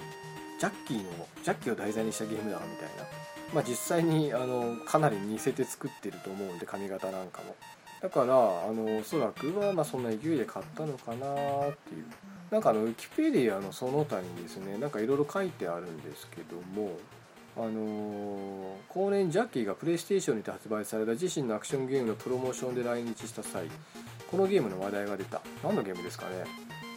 [0.58, 1.04] ジャッキーの
[1.42, 3.04] ジャッキーを題材にしたゲームだなみたいな。
[3.54, 7.54] まあ実際にあのかなり似せて作ってると思うんで髪型なんかも。
[8.02, 12.04] だからあのおそらくはまあそんな勢いで買ったのかなっていう。
[12.50, 16.96] なんかあのウィキペディアのその他にですねなんかいろいろ書いてあるんですけども
[17.56, 23.68] あのー、後年ジャッキーがプレイステーションにて発売された自身のアクションゲームのプロモーションで来日した際
[24.30, 25.40] このゲームの話題が出た。
[25.62, 26.44] 何のゲームですかね。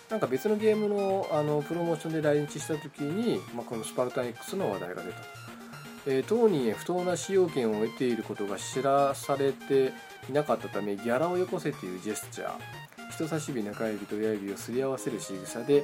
[0.10, 5.18] なんか別のゲームのあのプロモーションで来日した時に、まあ、このスパルタン X の話題が出た、
[6.08, 9.94] えー、当人へ不当な使用権を得ていることが知らされて
[10.28, 12.89] いなかったためギャラをよこせというジェスチャー。
[13.20, 15.84] 人差し指中指と親指をすり合わせる仕草で、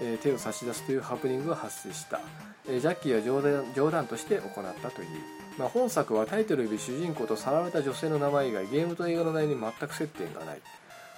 [0.00, 2.20] えー、手を差し出すというハプニングが発生した、
[2.68, 5.08] えー、ジャッキーは冗談冗談として行ったという、
[5.58, 10.60] まあ、本作はタイトルより主人公とさらわれた女性の名前以外ゲームと映画の内容に全く接点がない。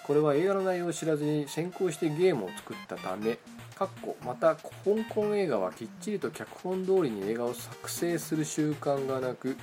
[0.07, 3.38] これは映画の内容を知らずに先行してゲームを作ったため
[3.74, 4.64] かっこまた香
[5.11, 9.59] 港映画はきっちりと脚本通りに映画を作成する習慣がなく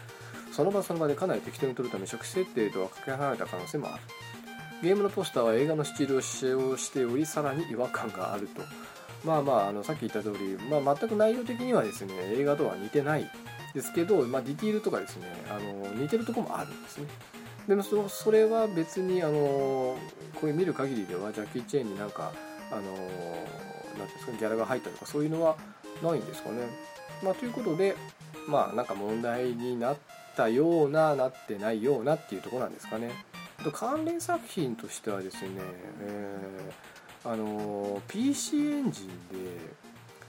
[0.52, 4.04] その場その場でかなり適当に撮るため初期設定とはかけ離れた可能性もある。
[4.86, 8.62] ゲームのポスターは映画のスチールを使用しておりさらに違和感があると
[9.26, 13.28] まあまああのさっき言った通り、まあ、全く内容的にはですね映画とは似てない
[13.74, 17.08] ですけど、まあ、ディティールとかですねあの似てるとこもあるんですね
[17.68, 19.98] でもそれは別にあの
[20.40, 22.32] これ見る限りではジャッキー・チェーンになんか
[22.72, 22.82] あの
[23.98, 25.58] なんですかギャラが入ったとかそういうのは
[26.04, 26.68] ないんですかね。
[27.24, 27.96] まあ、ということで
[28.48, 29.98] まあなんか問題になっ
[30.36, 33.12] たようななってないようなっていうとこなんですかね。
[33.64, 35.50] と関連作品としてはですね、
[36.02, 39.14] えー、あの PC エンジンで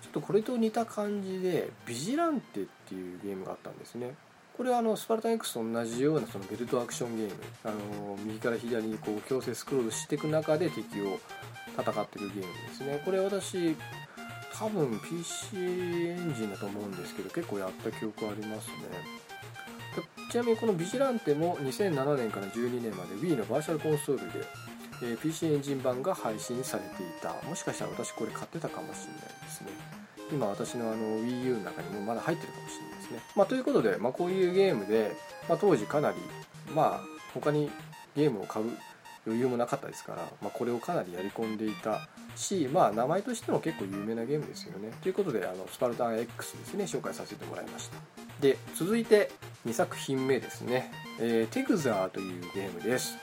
[0.03, 4.15] ちょっとこれと似た感じで「ビジランテ」っていうゲームがあったんですね。
[4.57, 7.35] これはあのスパルタン X と同じようなそのベルトアクションゲーム。
[7.65, 11.21] あの右から左にこう強制スクロールしていく中で敵を
[11.79, 13.03] 戦っていくゲームですね。
[13.05, 13.77] これ私
[14.59, 19.26] 多分 PC エンジンだと思うんですけど結構やった記憶ありますね。
[20.31, 33.21] ちなみにこのビジランテも2007年から12年まで Wii のバーチャルコンソールで、PC エンジン版が配信されていたもしかしたら私これ買ってたかもしれないですね今私のあの WiiU の中にもまだ入ってるかもしれないですね。
[33.37, 35.17] まあ、ということで、まあ、こういうゲームで、
[35.49, 36.17] まあ、当時かなり、
[36.75, 37.01] まあ、
[37.33, 37.71] 他に
[38.17, 38.67] ゲームを買う
[39.27, 44.91] 余裕もなかったですから、まあ、これをかなりやり込んでいたし、まあ、名前としても結構有名なゲームですよね。
[45.03, 47.97] ということであのスパルタン X ですね紹介させてもらいました。
[48.41, 49.31] で続いて
[49.67, 53.17] 2作品目ですね、えー、テグザーというゲームです。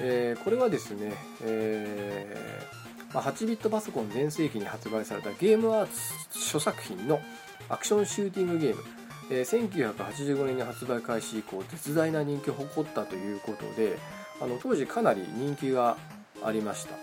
[0.00, 7.20] えー、これはですね、えーま8ビットパソコン全盛期に発売されたゲームアーツ初作品の
[7.68, 8.82] アクションシューティングゲーム、
[9.30, 13.98] えー、1985年に発売開始以降絶大な人気を誇ったということで
[14.42, 15.96] あの当時かなり人気が
[16.42, 16.94] ありました。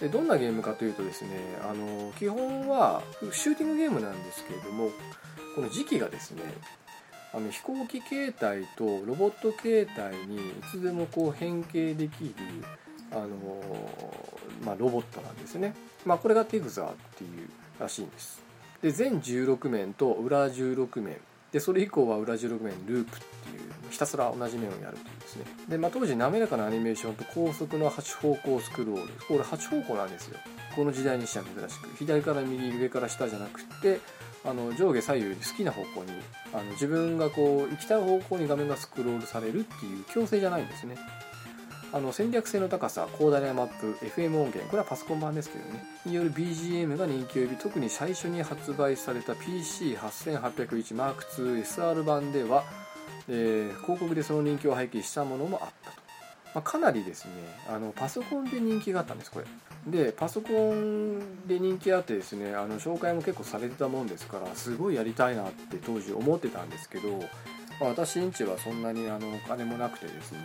[0.00, 1.30] でどんなゲームかというとですね
[1.62, 4.90] あの基本はシューティングゲームなんですけれども
[5.54, 6.42] この時期がですね
[7.36, 12.34] あの飛行機形態とロボット形態にいつでもこう変形できる
[13.12, 13.28] あの
[14.64, 18.42] まあ、ロボットなんですね、まあ、これがテグザーっていうらしいんです。
[18.82, 21.16] で全16面と裏16面
[21.52, 25.44] でそれ以降は裏16面ループっていうひたすら同じ面をやるというですね。
[25.68, 29.12] で、まあ、当時滑らかなアニメーションと高速の8方向スクロール。
[29.28, 30.38] これ8方向なんですよ。
[30.74, 31.96] この時代にしては珍しく。
[31.96, 34.00] 左から右上から下じゃなくて
[34.46, 36.12] あの上下左右好きな方向に
[36.52, 40.96] あの自分がこう行きたい方向に画面がスクロールされるっていう強制じゃないんですね。
[41.92, 45.84] あの戦略性の高さ広大なマップ FM 音源これはパソコン版ですけどね。
[46.04, 52.64] による BGM が人気を呼び特に最初に発売された PC8801M2SR 版では、
[53.28, 55.96] えー、広告でその人気を背景したものもあったと、
[56.54, 57.30] まあ、かなりですね
[57.68, 59.46] あのパソコンで人気があったんですこれ。
[59.86, 67.22] でパソコンで人気あってですねあの紹介も結構されてたもんですからすごいやりたいなって当時思ってたんですけど
[67.80, 70.38] まあ、私んちはそんなにあのお金もなくてですね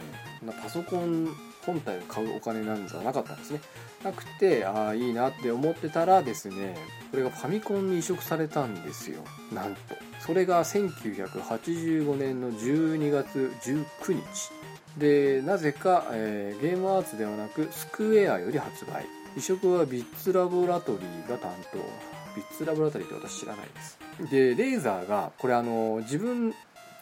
[0.61, 1.29] パソコン
[1.65, 3.61] 本体を買うお金なんじゃなかったんですね。
[4.03, 6.75] なくてああいいなって思ってたらですね
[7.11, 9.23] これがファミコンに移植されたんですよ。
[9.53, 9.95] なんと。
[10.19, 14.51] それが1985年の12月19日。
[14.97, 19.20] でなぜか、えー、ゲームアーツではなくスクエアより発売。
[19.35, 21.77] 移植はビッツラボラトリーが担当。
[22.35, 23.99] ビッツラボラトリーって私知らないです。
[24.29, 26.53] でレーザーがこれあの自分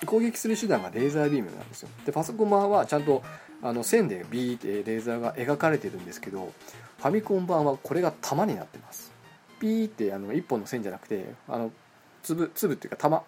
[0.05, 1.89] 攻撃する手段がレーザービームなんですよ。
[2.05, 3.23] でパソコン版はちゃんと
[3.61, 6.53] あの線でビーってレーザーが描かれてるんですけど
[6.97, 9.11] ファミコン版はこれが玉になってます。
[9.59, 11.71] ピーってあの1本の線じゃなくてあの
[12.23, 13.23] 粒粒っていうか玉。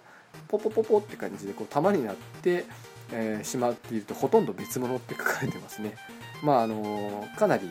[0.47, 2.65] ポポポポって感じでこう玉になって、
[3.11, 5.95] えー、しまっているとほとんど別物って書かれてますね。
[6.43, 7.67] まああのかなり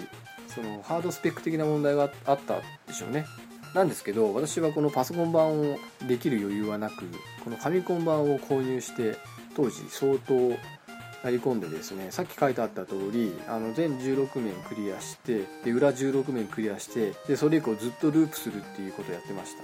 [0.54, 3.26] そのハードスペック的な問題があったでしょうね。
[3.74, 7.06] なんですけど私はこのパソコン版をできる余裕はなく
[7.44, 9.16] このファミコン版を購入して
[9.54, 10.34] 当時相当
[11.22, 19.62] やり込んでですねさっき書いてあった通りあの全16面クリアしてで裏16面クリアしてでそれ以降ずっとループするっていうことをやってました。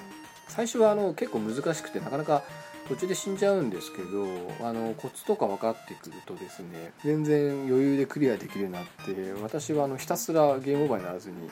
[0.49, 2.42] 最初はあの結構難しくてなかなか
[2.88, 4.27] 途中で死んじゃうんですけど
[4.62, 11.51] あのコツとか分かってくるとですね全然余裕でクリアできるようになって私はあのひたすらゲームオーバーにならずに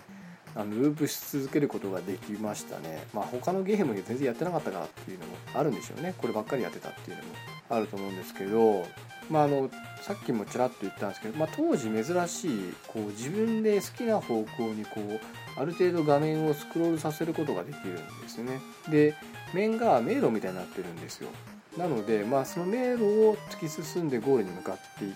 [0.56, 3.06] あのループし続けることができましたね。
[3.12, 6.14] まあ他のゲーム全然やってなかったからっていうのもあるんでしょうね。
[6.16, 7.28] こればっかりやってたっていうのも
[7.70, 8.84] あると思うんですけど
[9.30, 9.70] まああの
[10.02, 15.20] さっきもちらっと言ったんですけど、まあ、当時珍しいこう自分で好きな方向にこう
[15.60, 18.60] ある程度画面をスクロールさせることができるんですね。
[18.88, 19.14] で
[19.54, 21.30] 面が迷路みたいになってるんですよ。
[21.78, 25.14] なので、まあ、その迷路を突き進んでゴールに向かっていく。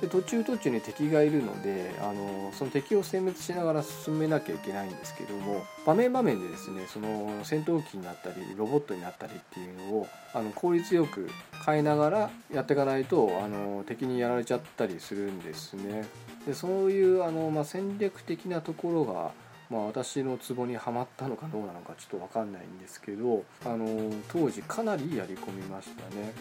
[0.00, 11.28] で途中途中に敵がいるのであのその敵を殲滅しながら進めなきゃいけないんですけども場面場面でですねその戦闘機になったりロボットになったりっていうのをあの効率よく
[11.66, 16.06] 変えながらやっていかないとあの敵にやられちゃったりするんですね。
[16.46, 19.32] でそういうあの、まあ、戦略的なところが
[19.70, 26.32] まあ、私のツボにはまったのかどうなのかちょっと分かんないんですけどあの当時かなりやり込みましたね。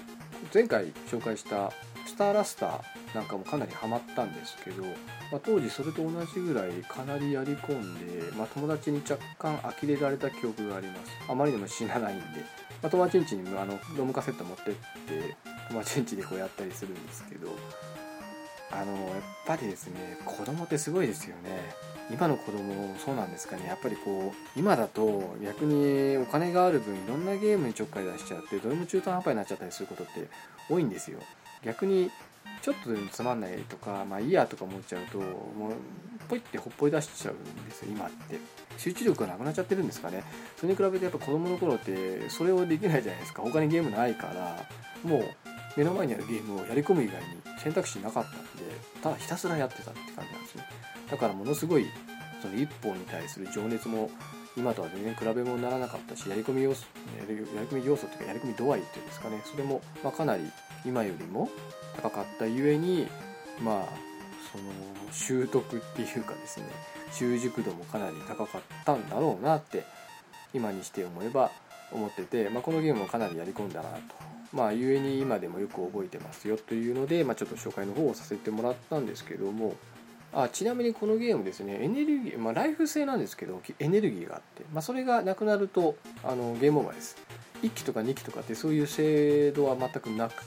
[0.53, 1.71] 前回紹介した
[2.07, 4.89] スターラスターなんかもかなりハマったんですけど、ま
[5.37, 11.11] あ、当時それと同じぐらいかなりやり込んで、まあ、友達に若干呆れられた記憶があります。
[11.29, 12.23] あまりにも死なないんで、
[12.81, 15.35] まあ、友達ん家にあのドームカセット持ってって
[15.69, 17.55] 友達ん家でこうやったりするんですけど
[18.71, 21.98] あのやっぱりですね子供ってすごいですよね。
[22.11, 23.67] 今の子供そうなんですかね。
[23.67, 30.27] やっぱりこう今だと逆にお金がある分いろんなゲームにちょっかい出しちゃってどれも中途半端になっちゃったりすることって
[30.69, 31.19] 多いんですよ。
[31.63, 32.09] 逆に
[32.61, 35.73] ちょっとでもつまんないとかまあいいやとか思っちゃうともう
[36.27, 38.37] ポイってほっぽり出しちゃうんですよ今って。
[38.77, 40.23] 集中力がなくなっちゃってるんですかね。
[40.57, 43.41] それに比べてやっぱ子供の頃ってそれをできないじゃないですか。
[43.43, 44.65] 他にゲームないから
[45.03, 45.23] もう
[45.77, 48.39] 目の前にあるゲームをやり込む以外に選択肢なかったんで
[49.01, 50.63] ただひたすらやってたって感じなんですね。
[51.09, 51.85] だからものすごい
[52.41, 54.09] その一本に対する情熱も
[54.57, 56.85] 今とは全然比べ物にならなかったしやり込み要素
[57.17, 60.43] やり込み要素っていうかやり込み度合いっていうんですかねそれもまかなり
[60.85, 61.49] 今よりも
[62.01, 63.07] 高かったゆえに
[63.63, 63.85] まあ
[64.51, 64.63] その
[65.11, 66.65] 習得っていうかですね
[67.11, 69.83] 習熟度もかなり高かったんだろうなって
[70.53, 71.51] 今にして思えば
[71.91, 73.99] 思ってて、まあ、このゲームもかなりやり込んだなと
[74.53, 79.75] まあゆえに今でもよく覚えてますよというので、まあ、ちょっと紹介の方をさせてもらったんですけども
[80.33, 87.17] あちなみにこのゲームですねエネルギー、まあ、ライフ制なんですけどエネルギーがあって、まあ、それがなくなるとあのゲームオーバーです。
[87.63, 90.43] 1機とか2機とかってそういう制度は全くなく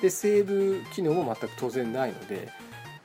[0.00, 2.48] でセーブ機能も全く当然ないので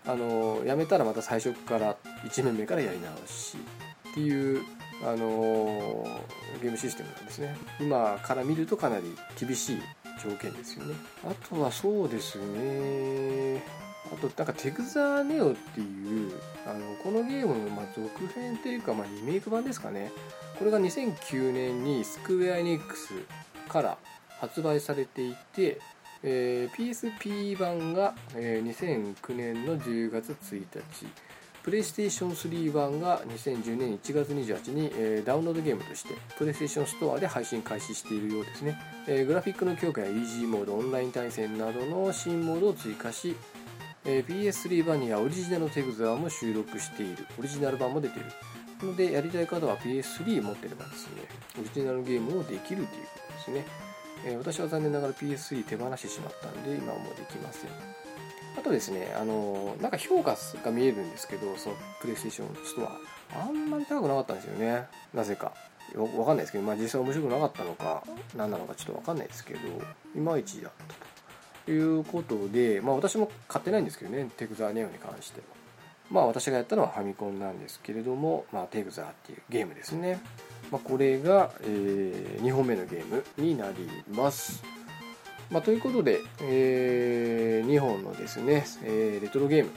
[0.05, 3.57] あのやめたらまた最初から1面目からやり直し
[4.11, 4.63] っていう
[5.03, 6.05] あの
[6.61, 7.55] ゲームシステムなんですね。
[7.79, 9.77] 今から見るとかなり厳しい
[10.21, 10.95] 条件ですよね。
[11.25, 13.88] あとはそうですね。
[14.11, 16.31] あとなんかテグザーネオっていう
[16.65, 20.11] あのこのゲームのま続編っていうかまリメイク版ですかね。
[20.57, 23.13] これが2009年にスクウェア・エニックス
[23.69, 23.97] から
[24.39, 25.79] 発売されていて、
[26.23, 31.07] えー、PSP 版が、えー、2009年の10月1日
[31.63, 43.35] プレイステーション3版が2010年1月28日に、えー、ダウンロードゲームとしてプレイステーションストアで配信開始しているようですね、えー、グラフィックの強化やイージーモードオンライン対戦などの新モードを追加し
[44.05, 47.25] えー、PS3 版にはオリジナルのテグザーも収録している。
[47.37, 48.29] オリジナル版も出ている
[48.81, 51.23] のでやりたい方は PS3 持ってればですね
[51.59, 52.87] オリジナルゲームをできるというこ
[53.27, 53.65] とですね、
[54.25, 57.71] えー、私は残念ながら PS3 手放してしまったんで今はもうできません。
[58.57, 62.97] あとですねあのなんか評価が見えるんですけどそのプレイステーションストア。
[63.45, 64.85] あんまり高くなかったんですよね。
[65.13, 65.53] なぜか。
[65.95, 68.03] わかんないですけど、まあ、実際面白くなかったのか
[68.35, 69.59] 何なのかちょっとわかんないですけど
[70.15, 71.18] いまいちだったと。
[71.71, 75.59] いうことで、まあ、私も買ってないんですけどねテグザーネオに関しては。
[76.09, 80.19] まあ私がやったのはファミコンなんですけれども、まあ、テグザーっていうゲームですね。
[80.71, 83.75] まあ、これが、えー、2本目のゲームになり
[84.11, 84.63] ます。
[85.51, 89.71] まあ、ということで、えー、2本のですね、えー、レトロゲーム、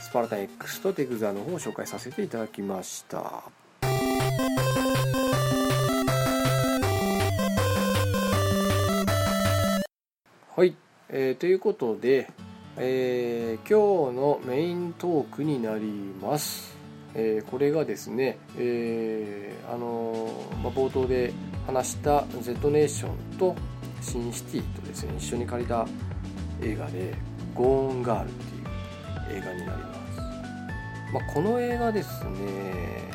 [0.00, 3.44] スパルタン X とテグザーの方を紹介させていただきました。
[10.54, 10.74] はい、
[11.14, 12.30] えー、ということで、
[12.78, 15.84] えー、今日のメイントークになり
[16.22, 16.74] ます。
[17.14, 21.34] えー、これがですね、えー、あのまあ、冒頭で
[21.66, 23.54] 話した Z ネーションと
[24.00, 25.86] シンシティとですね一緒に借りた
[26.62, 27.14] 映画で
[27.54, 30.20] 「ゴーンガール」っていう映画になります、
[31.12, 33.12] まあ、この映画ですね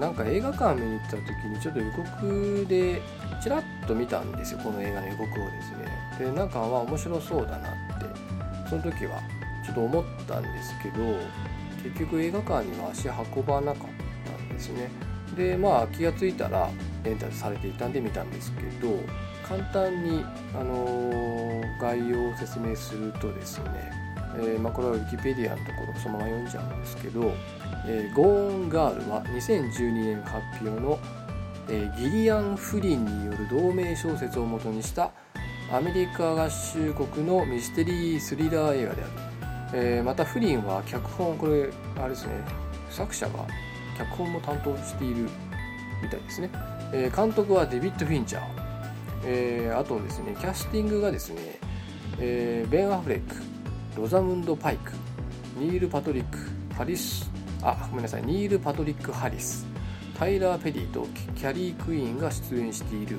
[0.00, 3.00] なんか映画館見に行った時にちょっと予告で
[3.40, 8.06] ちらっと見たんですよこの映画の予告をですねでなんかは面白そうだなって
[8.68, 9.20] その時は
[9.64, 11.04] ちょっと思ったんですけど
[11.82, 13.86] 結局映画館には足運ばなかっ
[14.24, 14.90] たんですね。
[15.36, 16.70] でまあ気が付いたら
[17.02, 18.98] レンタルされていたんで見たんですけど
[19.46, 20.24] 簡単に、
[20.54, 23.92] あのー、概要を説明するとですね、
[24.36, 27.32] えー、まあ、これはウィキペディアのところそのまま読んじゃうんですけど
[27.86, 30.98] 「えー、ゴーンガール」は2012年発表の、
[31.68, 35.10] えギリアン・フリンによる同名小説をもとにした
[35.72, 39.12] アメリカ合衆国のミステリースリラー映画である、
[39.74, 42.32] えまたフリンは脚本これあれですね。
[42.90, 43.46] 作者が
[43.98, 45.28] 脚本も担当している
[46.02, 46.50] みたいですね、
[46.92, 48.64] え監督はデビッド・フィンチャー。
[49.26, 51.58] えー、あとですねキャスティングがですね、
[52.18, 53.36] えー、ベン・アフレック
[53.96, 54.92] ロザムンド・パイク
[55.56, 56.38] ニール・パトリック
[56.74, 57.30] ハリス
[57.62, 59.66] あごめんなさいニール・パトリック・ハリス
[60.18, 63.18] タイラー・ペディとキャリー・クイーンが出演している、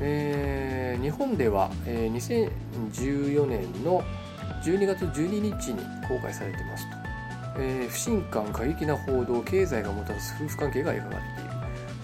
[0.00, 4.02] えー、日本では、えー、2014年の
[4.64, 6.96] 12月12日に公開されてますと、
[7.58, 11.54] えー、不信感過激な報道経済がもたらす夫婦関係が描かれている。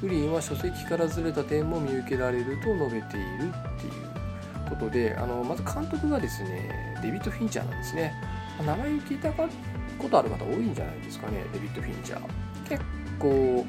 [0.00, 4.11] フリーは書籍からずれた点も見受けられると述べているっていう
[4.70, 8.14] ことであのまず監督がですねデビッド・フィンチャーなんですね。
[8.64, 9.48] 名前聞いたこ
[10.09, 12.20] とある方多いんじゃないですかねデビッド・フィンチャー。
[12.68, 12.83] 結
[13.18, 13.66] 構、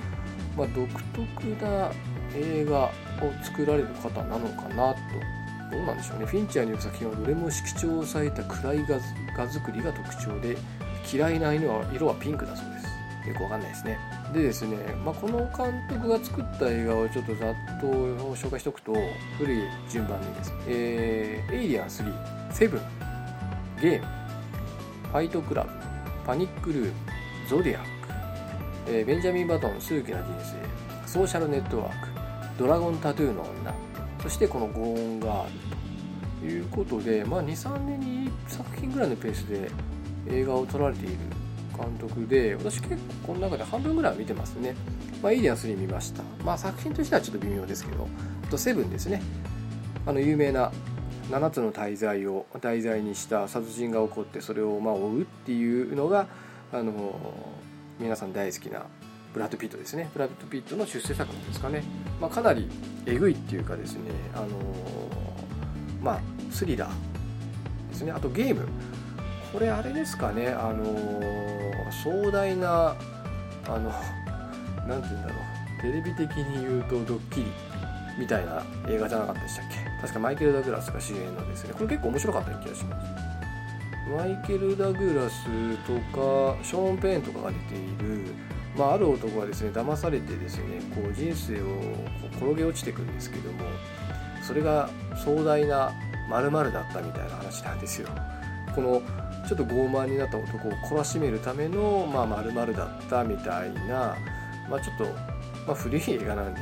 [0.57, 1.91] まあ、独特な
[2.36, 2.91] 映画を
[3.44, 5.00] 作られる方なのかなと。
[5.72, 6.26] どうなんでしょうね。
[6.26, 9.00] フィンチャーによる作品はどれも色調を抑えた暗い画
[9.38, 10.58] 画作りが特徴で
[11.12, 13.30] 嫌いな犬は色はピンクだそうです。
[13.30, 13.98] よくわかんないですね。
[14.34, 17.88] でですね、まあ、この監督が作った映画をちょっとざっと
[18.36, 18.94] 紹介しておくと
[19.38, 22.82] 古い順番にですね、えー、エイリアン3、セブン、
[23.82, 24.08] ゲーム、
[25.10, 25.70] ファイトクラブ、
[26.26, 26.94] パニックルーム、
[27.50, 27.89] ゾディアック、
[28.88, 32.08] えー、ベンジャミン・バトン、数奇な人生、ソーシャルネットワーク、
[32.62, 33.74] ドラゴンタトゥーの女、
[34.21, 35.52] そしてこのゴーンガール
[36.41, 39.71] ということで、まあ、2、3年に作品ぐらいのペースで
[40.30, 41.17] 映画を撮られている
[41.76, 44.76] 監督で私結構この中で半分ぐらいは見てますね、
[45.24, 48.08] まあ、エイリアン3見ました、まあ、作品としてはちょっと微妙ですけど。
[48.45, 49.24] あとセブンですね。
[50.06, 50.71] あの有名な
[51.32, 56.28] 7つの大罪を題材にした殺人が起こってそれをまあ追うっていうのが
[56.71, 57.19] あの
[58.00, 58.86] 皆さん大好きな
[59.34, 60.10] ブラッド・ピットですね。
[60.13, 61.84] ブラッド・ピットの出世作なんですかね、
[62.20, 62.70] まあ、かなり
[63.06, 64.48] えぐいっていうかですねあの
[66.02, 66.20] まあ
[66.52, 68.12] スリラーですね。
[68.12, 68.67] あとゲーム。
[69.54, 70.86] これあれですかねあの
[72.04, 72.96] 壮大な
[73.67, 73.91] あの
[74.88, 75.36] 何て言うんだろ
[75.80, 75.82] う。
[75.82, 77.48] テレビ的に言うとドッキリ
[78.20, 79.78] みたいな映画じゃなかったでしたっけ。
[80.02, 81.74] 確かマイケル・ダグラスが主演のですね。
[81.74, 83.31] これ結構面白かった気がします。
[84.12, 85.45] マイケル・ダグラス
[85.88, 88.34] とかショーン・ペーンとかが出ている、
[88.78, 91.65] まあ、ある男がですね騙されてですねこう人生を
[92.36, 93.60] 転げ落ちていくんですけども
[94.45, 94.89] それが
[95.24, 95.93] 壮大な
[96.30, 98.10] 〇〇だったみたいな話なんですよ。
[98.76, 99.02] この
[99.47, 104.15] ちょっと傲慢になった男を懲らしめるためのまあ〇〇だったみたいな、
[104.69, 105.04] まあ、ちょっと、
[105.67, 106.62] まあ、古い映画なんで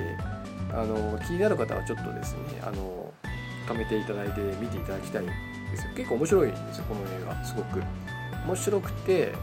[0.73, 3.13] あの気になる方はちょっとですねあの
[3.67, 5.25] 貯めていただいて見ていただきたい
[5.71, 5.91] ですよ。
[5.95, 7.45] 結構面白いんですよこの映画。
[7.45, 7.81] すごく。
[8.45, 9.33] 面白くて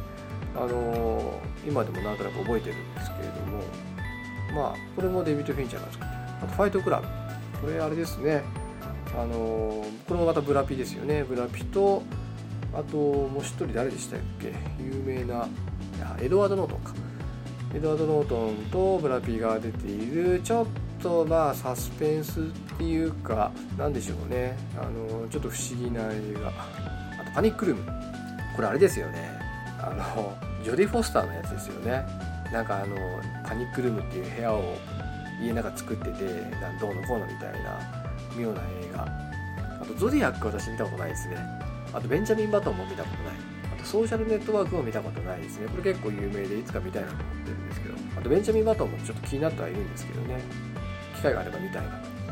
[0.55, 3.63] あの今でもなんとなく覚えてるんですけれども
[4.55, 6.21] まあこれもデビッド・フィンチャーが作ってる。
[6.43, 7.07] あとファイトクラブ。
[7.61, 8.43] これあれですね。
[9.17, 11.25] あのこれもまたブラピですよね。
[11.25, 12.03] ブラピと
[12.75, 14.53] あともう一人誰でしたっけ？
[14.83, 15.49] 有名な
[16.21, 16.93] エドワード・ノートンか。
[17.75, 20.67] エドワード・ノートンとブラピが出ているちょっ
[21.03, 22.43] とまあサスペンスっ
[22.77, 24.57] ていうか何でしょうね。
[24.77, 26.49] あのちょっと不思議な映画。
[26.49, 27.85] あとパニックルーム。
[28.55, 29.39] これあれですよね。
[29.79, 32.05] あのジョディ・フォスターのやつですよね。
[32.53, 32.97] なんかあの
[33.47, 34.75] パニックルームっていう部屋を
[35.43, 36.11] 家の中作ってて
[36.81, 37.79] どうのこうのみたいな
[38.37, 39.03] 妙な映画。
[39.83, 41.37] あとゾディアック私見たことないですね。
[41.93, 43.35] あとベンジャミン・バトンも見たことない。
[43.75, 45.69] あとソーシャルネットワークも見たことないですね。
[45.69, 47.95] これ結構有名でいつか見たいなと思ってるんですけど。
[48.19, 50.41] あとベンジャミン・バトンもちょっと気になってはいるんですけどね。
[51.27, 51.89] 会があれば見たいな。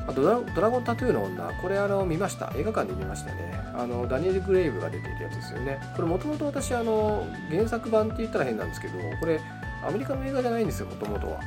[0.06, 2.52] あとドラゴンタトゥーの女これあの見ました。
[2.56, 3.54] 映画館で見ましたね。
[3.74, 5.80] あのダニエル・グレイブが出ているやつですよね。
[5.96, 9.40] これもともと私あの原作版って言ったら変なんですけどこれ
[9.86, 11.40] アメリカの映画じゃないんですよもともとは。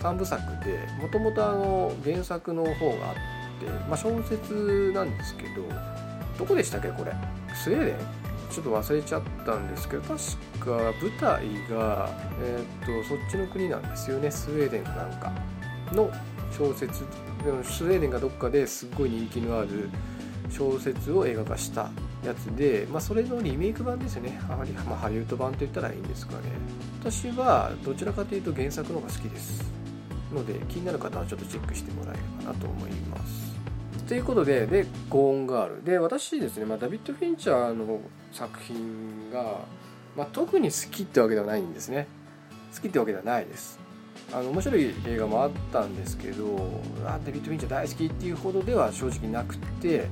[0.00, 5.64] 3部作でもともと原作の方があって、まあ、小説なんですけど
[6.38, 7.12] どこでしたっけこれ？
[7.52, 7.96] スウェーデン？
[8.48, 10.16] ちょっと忘れちゃったんですけど確
[10.64, 10.70] か
[11.02, 12.08] 舞台が、
[12.40, 15.32] えー、っとそっちの国なんですよねスウェーデンかなんか
[15.92, 16.10] の
[16.58, 17.04] 小説
[17.62, 19.88] スウェーデンかどっかですっごい人気のある
[20.50, 21.90] 小説を映画化した
[22.24, 24.40] やつで、まあ、それのリメイク版ですよね。
[24.48, 26.38] ハリ,、まあ、ハリウッド版と言ったらいいんですかね。
[27.00, 29.70] 私はどちらかというと原作の方が好きです。
[30.34, 33.54] ので気になる方はちょっとチェックしてもらえればなと思います。
[34.08, 35.84] ということででゴーンガール。
[35.84, 38.00] で私ですね、まあ、ダビッド・フィンチャーの
[38.32, 39.60] 作品が、
[40.16, 42.08] まあ、特に好きってわけではないんですね。
[42.74, 43.77] 好きってわけではないです。
[44.32, 50.06] あの面白い映画もあったんですけどあデビッド・フィンチャー大好きっていうほどでは正直なくて、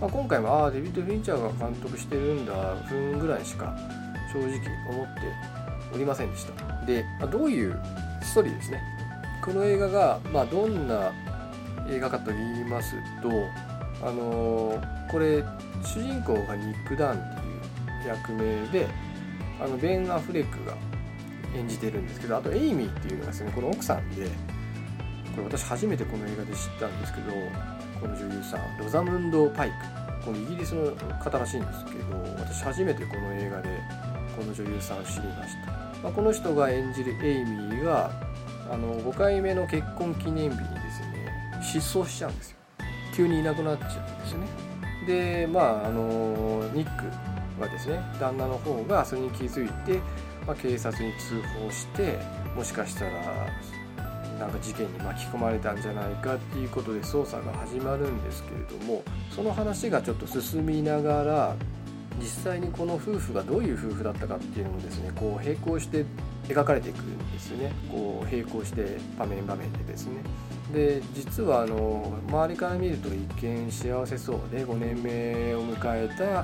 [0.00, 3.74] まあ、今回もああデビッド・フィンチャーが監督してるんだふんぐらいしか
[4.32, 4.48] 正直
[4.90, 5.20] 思って
[5.94, 6.86] おりませんでした。
[6.86, 7.78] で、まあ、どういう
[8.22, 8.82] ストーリーですね。
[9.44, 11.12] この映画が、まあ、どんな
[11.88, 13.28] 映画かと言いますと
[14.06, 15.42] あのー、これ
[15.82, 18.88] 主人公がニック・ダンっていう役名で
[19.60, 20.76] あのベン・アフレックが
[21.54, 24.26] 演じてるんですけどあとエイミーっていうのがですねこの奥さんで
[25.34, 27.32] これ私初めてこの映画で知ったんですけど
[28.00, 30.02] この女優さんロザムンド・パイク。
[30.24, 33.80] このイギリスの方らしいんですけど私初めてこの映画で
[34.36, 35.72] この女優さんを知りました、
[36.02, 38.10] まあ、この人が演じるエイミーが
[38.70, 42.56] あの5回目の結婚記念日にですね失踪しちゃうんですよ。
[43.14, 44.46] 急にいなくなっちゃうんですね。
[45.06, 50.00] でまああのニックはですね旦那の方がそれに気づいて
[50.46, 52.18] まあ、警察に通報して
[52.56, 53.12] もしかしたら
[54.38, 61.56] なんか事件に巻き込まれたんじゃないかっていうことで捜査が始まるんですけれどもその話がちょっと進みながら
[62.18, 66.04] 実際にこの夫婦がどういう夫婦だったかっていうのもですねこう並行して
[66.48, 67.72] 描かれていくんですね。
[67.90, 70.22] こう並行して場面場面でですね。
[70.72, 76.40] で実はあの周りから見ると一見幸せそうで5年目を迎えた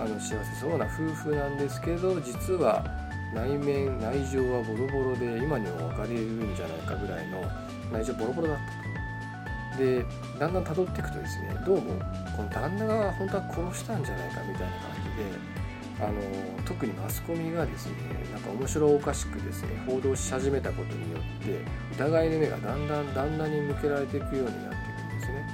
[0.00, 3.05] あの幸せそうな夫婦なんですけど実は
[3.36, 7.44] 内面内情はボロボロで今にも別れるんじゃないかぐらいの
[7.92, 8.54] 内情ボロボロだ。
[8.54, 10.04] ったとで
[10.40, 12.00] だんだん辿っていくとですねどうも
[12.34, 15.56] この旦那が本当は殺したんじゃないかみたいな感じで
[15.98, 17.92] あの特にマスコミがですね
[18.32, 21.60] なんか面白おかしくですね報道し始めたことによって
[21.94, 25.46] 疑いの目がだんだん旦那に向けられていくようになっていくんですね。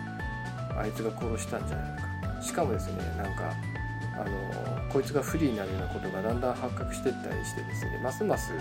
[0.76, 2.43] あいつが殺したんじゃないか。
[2.43, 3.55] しかもですねなんか
[4.24, 8.52] あのこいつが不利になるようなことがだんだん発覚していったりしてですねますます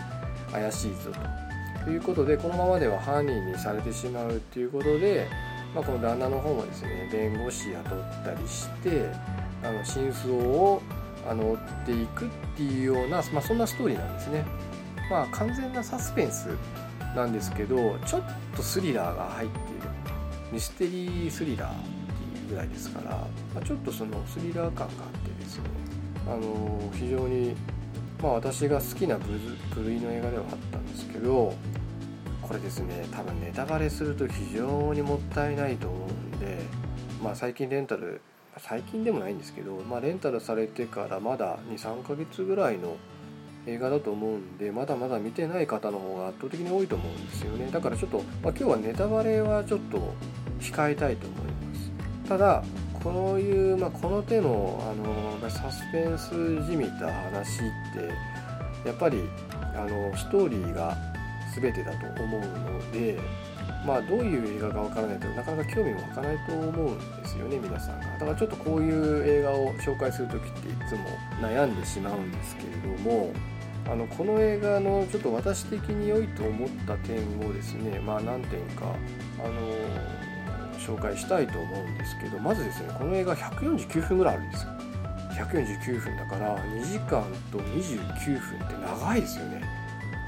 [0.52, 1.12] 怪しいぞ
[1.84, 5.28] ということでこのままでは犯人にされてしまうということで、
[5.74, 9.10] まあ、この旦那の方もですね弁護士雇ったりして
[9.64, 10.82] あの真相を
[11.28, 14.46] あの追っていくっていうような、まあ、そんなストーリーなんですね。
[15.10, 16.48] まあ完全なサスペンス
[17.16, 18.24] なんですけどちょっ
[18.56, 19.82] とスリラーが入っている
[20.52, 23.28] ミステリースリラーっていうぐらいですから、ま
[23.62, 24.88] あ、ちょっとそのスリラー感があっ
[25.22, 25.31] て
[26.28, 27.56] あの非常に、
[28.22, 31.54] まあ、私が好きな部類の映画ではあったんですけど
[32.42, 36.60] これですね多分ネタバレすると非常にもったいないと思うんで、
[37.24, 38.22] まあ、最近レンタル
[38.58, 42.98] 最近でもないんですけど、まあ、レンタルされてからまだ23ヶ月ぐらいの
[43.66, 47.70] 映画だと思うんでまだまだ見てない方の方が圧倒的に多いと思うんですよね。
[47.72, 50.14] だからちょっと、まあ、今日はネタバレはちょっと
[50.60, 51.92] 控えたいと思います。
[52.28, 52.64] ただ
[53.04, 57.62] こういう、まあ、この手のあのサスペンスじみた話っ
[58.84, 59.24] てやっぱり
[59.76, 60.96] あのストーリーが
[61.56, 63.20] 全てだと思うので
[63.86, 68.06] まあどういう映画かわからないとなかなか興味も湧かないと思うんですよね皆さんが。
[68.06, 71.00] だからちょっとこういう映画を紹介する時っていつも
[71.42, 73.32] 悩んでしまうんですけれども
[73.90, 78.86] あのこの映画のちょっと私的に良いと思った点をですねまあ何点か
[79.40, 80.21] あの
[80.82, 84.72] 紹介したいと思うんですけどまずですねこの映画149分ぐらいあるんですよ。
[85.32, 89.62] 149分だから2時間と29分って長いですよね。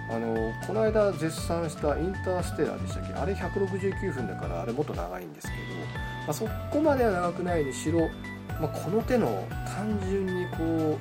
[0.10, 3.14] あのこの間絶賛したインターステラーでしたっけ？
[3.14, 5.58] あれ169分だからあれもっと長いんですけど、
[6.26, 8.10] まあ、そこまでは長くないにしろ、
[8.62, 11.00] まあ、この手の単純にこ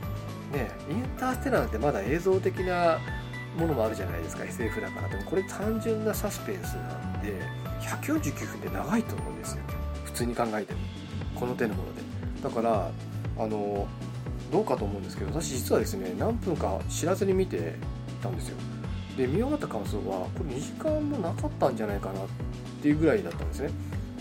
[0.53, 2.99] うねインターステラーなんてまだ映像的な
[3.59, 5.09] ものもあるじゃないですか SF だから。
[5.09, 7.41] でもこれ単純なサスペンスなんで
[7.83, 9.63] 149分って長いと思うんですよ。
[10.05, 10.81] 普通に考えても。
[11.35, 12.03] この手のもので。
[12.43, 12.91] だから
[13.39, 13.87] あの
[14.51, 17.75] どうかと思うんですけど私実はですね何分か知らずに見て
[18.23, 18.57] たんですよ。
[19.17, 22.27] で見終わった感想はこれ2時間もなかったんじゃないかなっ
[22.81, 23.71] ていうぐらいだったんですね、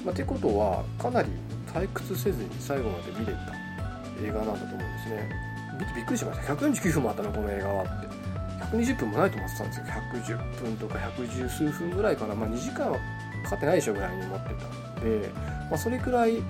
[0.03, 1.29] まあ、ってことはかなり
[1.73, 3.39] 退屈せずに最後まで見れた
[4.21, 5.29] 映画なんだと思うんですね。
[5.95, 6.53] びっくりしました。
[6.53, 8.21] 149分もあったのこの映画はって。
[8.71, 9.85] 120分もないと思ってたんですよ。
[10.13, 12.91] 110分とか110数分ぐらいかな、まあ、2時間
[13.43, 15.29] かかってないでしょぐらいに思ってたんで、
[15.69, 16.41] まあ、それくらい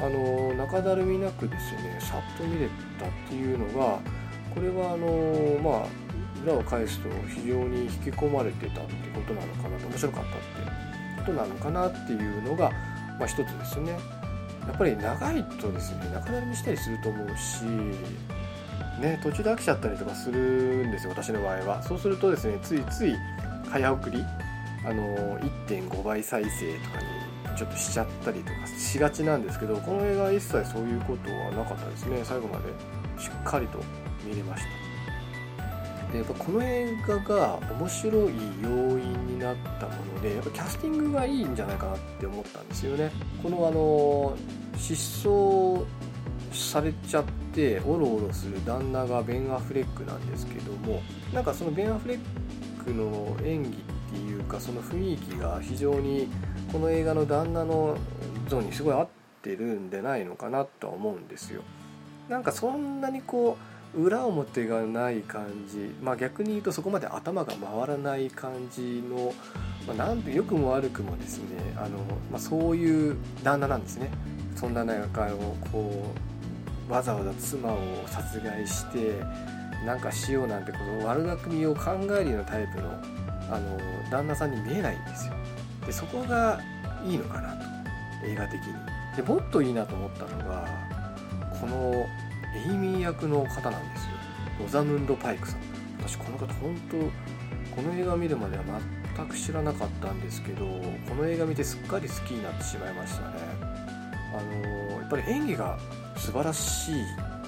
[0.00, 2.68] あの中だるみなくですねさっと見れ
[2.98, 3.98] たっていうのが
[4.54, 6.10] これはあのまあ
[6.42, 10.36] 裏を返すと非常に引き込まれてたってことなのかなと面白かったって
[11.20, 12.70] ことなのかなっていうのが、
[13.18, 13.98] まあ、一つですね。
[14.66, 17.64] やっぱり長いとですね中だるみしたりすると思うし
[19.00, 21.82] ね途中で飽きちゃったりとかするんですよ私の場合は。
[21.82, 23.14] そうするとですねついつい
[23.70, 24.24] 早送り
[24.84, 26.98] あの1.5倍再生とか
[27.52, 32.20] にちょっとしちゃったりとかしがちなんですけどこの映画一切そういうことはなかったですね。
[32.24, 32.64] 最後まで
[33.20, 33.78] しっかりと
[34.24, 34.90] 見れました。
[36.12, 38.68] でやっぱこの映画が面白い要
[38.98, 43.12] 因になったものでやっぱキャスティングがいいんじゃないかなって思ったんですよね。
[43.42, 44.36] このあの
[44.76, 45.84] 失踪
[46.52, 51.02] されちゃっておろおろする旦那がベン・アフレックなんですけども
[51.32, 52.18] なんかそのベン・アフレッ
[52.84, 53.89] クの演技
[54.50, 56.28] かその雰囲気が非常に
[56.72, 57.96] この映画の旦那の
[58.48, 59.08] 像にすごい合っ
[59.42, 61.62] てるんでないのかなとは思うんですよ。
[62.28, 63.56] なんかそんなにこ
[63.94, 69.34] う裏表がない感じまあ逆に言うとそこまで頭が回らない感じの、
[69.86, 71.98] まあ、なんて良くも悪くもですねあの、
[72.30, 74.10] まあ、そういう旦那なんですね。
[74.56, 76.12] そんな中をこ
[76.88, 79.22] うわざわざ妻を殺害して
[79.86, 83.19] なんかしようなんてこと悪巧みを考えるようなタイプの
[83.50, 83.78] あの
[84.10, 85.34] 旦那さんに見えないんですよ。
[85.86, 86.60] でそこが
[87.04, 87.70] いいのかなと。
[88.24, 88.74] 映画的に。
[89.16, 90.68] でもっといいなと思ったのが
[91.60, 92.06] この
[92.54, 94.10] エイミー役の方なんですよ。
[94.60, 95.60] ロザムンド・パイクさん。
[95.98, 96.96] 私この方本当
[97.76, 98.64] この映画を見るまでは
[99.16, 103.36] 全く知らなかったんですけどこの映画見てすっかり好きになってしまいましたね。
[104.32, 105.78] あのやっぱり演技が
[106.16, 106.94] 素晴らしい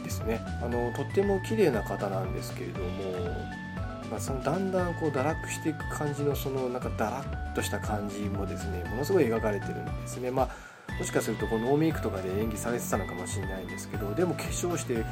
[0.03, 0.41] ですね。
[0.63, 3.62] あのとっても綺麗な方なんですけれども
[4.13, 10.31] ま、そのだんだんこう堕落していく感じのそのなんかだらっとした感じもですねものすごい描かれてるんですね。
[10.31, 15.05] まあもしかするとこのノーメイクとかで演技されてたのかもしれないんですけどでも化粧して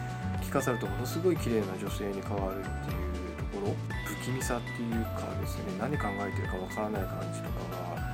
[0.43, 3.75] 着飾るとものすごい綺麗な女性に変わるっていうところ
[4.05, 7.61] 不気味さっていうかですね何考えてるかわからない感じとか
[7.95, 8.11] が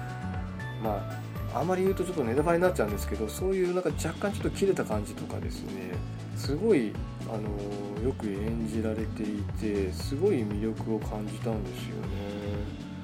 [0.83, 1.26] まあ
[1.61, 5.93] あまり言うとちょっとネタバレになっちゃうんですけどそういうなんか若干ちょっと切れた感じとかですね。
[6.37, 6.93] すごい
[7.29, 12.09] あのよく演じられていてすごい魅力を感じたんですよね。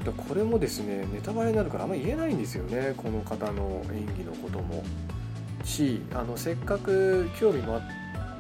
[0.04, 2.94] だこれもですねネタバレになるからあんまり言えないんですよね。
[2.96, 4.84] この方の演技のことも。
[5.64, 7.80] しあのせっかく興味も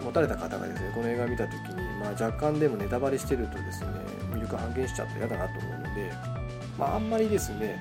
[0.02, 3.88] 持たれた方がですねこの映画見た時に、まあ、若干でもネタバレしてるとですね
[4.32, 6.12] 魅力半減しちゃって嫌だなと思うので、
[6.78, 7.78] まあ、あんまりですね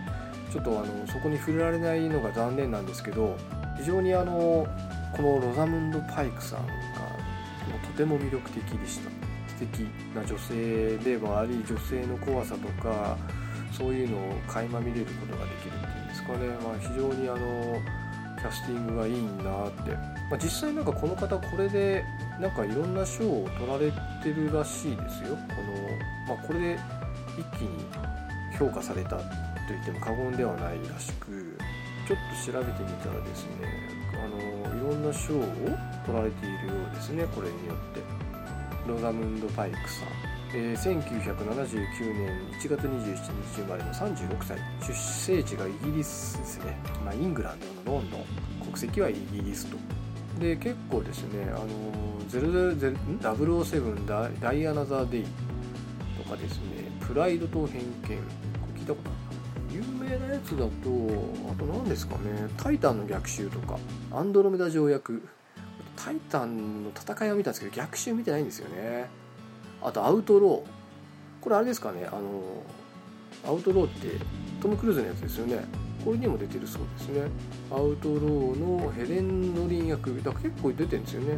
[0.51, 3.37] ちょっとあのそこに触れられないのが残念なんですけど
[3.77, 4.67] 非常にあの
[5.15, 6.73] このロザムンド・パイクさんが
[7.83, 9.09] とても魅力的でした。
[9.47, 9.79] 素敵
[10.15, 13.15] な女性でもあり女性の怖さとか
[13.71, 17.81] そういうのを垣間見れることができるっていうんですかね、まあ、非常にあの
[18.39, 19.91] キャスティングがいいなって、
[20.31, 22.03] まあ、実際なんかこの方これで
[22.39, 23.91] なんかいろんな賞を取られ
[24.23, 25.37] てるらしいですよ。
[25.47, 25.61] こ
[26.27, 26.79] の、まあ、これで
[27.37, 27.85] 一気に
[28.57, 29.19] 評価された。
[29.71, 31.57] と言っても過言ではないらしく
[32.07, 35.43] ちょっと調べてみたらですねあのいろんな賞を
[36.05, 38.31] 取られているようですねこれによって。
[38.87, 40.07] ロザムンド・パイクさん、
[40.55, 48.25] えー、1979年1月27日生まれの36歳出生地がイギリスですね、まあ、イングランドのロンドン。
[48.65, 49.77] 国籍はイギリスと。
[50.39, 51.67] で結構ですねあの
[52.27, 55.25] 007ダダイアナ・ザ・デイ
[56.17, 58.17] とかですねプライドと偏見。
[58.79, 59.20] 聞いたことある？
[60.11, 63.77] 有名なやつだとあと何ですかね「タイタンの逆襲」とか
[64.11, 65.21] 「アンドロメダ条約」
[65.95, 69.07] タイタンの戦いは見たんですけど逆襲見てないんですよね。
[69.83, 71.43] あとアウトロー。
[71.43, 72.07] これあれですかね。
[72.07, 72.63] あの
[73.45, 74.17] アウトローって
[74.61, 75.63] トム・クルーズのやつですよね。
[76.03, 77.29] これにも出てるそうですね。
[77.69, 80.15] アウトローのヘレン・ノリン役。
[80.23, 81.37] だから結構出てるんですよね。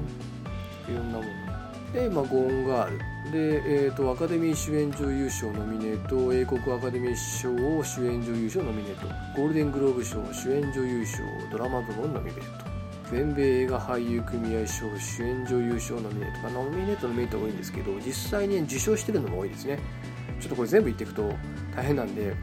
[0.90, 1.63] いろんなもの
[1.94, 2.98] で、まあ、ゴーンガール。
[3.32, 6.34] で、えーと、アカデミー主演女優賞ノミネート。
[6.34, 9.08] 英国アカデミー賞主演女優賞ノミネート。
[9.38, 11.20] ゴールデングローブ賞主演女優賞
[11.52, 12.74] ドラマ部門ノミネート。
[13.12, 19.78] 全米映画俳優組合賞主演女優賞ノミネート、まあ、ノミネートのメリット多いんですけど実際に受賞してるのも多いですね。
[20.40, 21.32] ちょっとこれ全部言っていくと
[21.76, 22.34] 大変なんで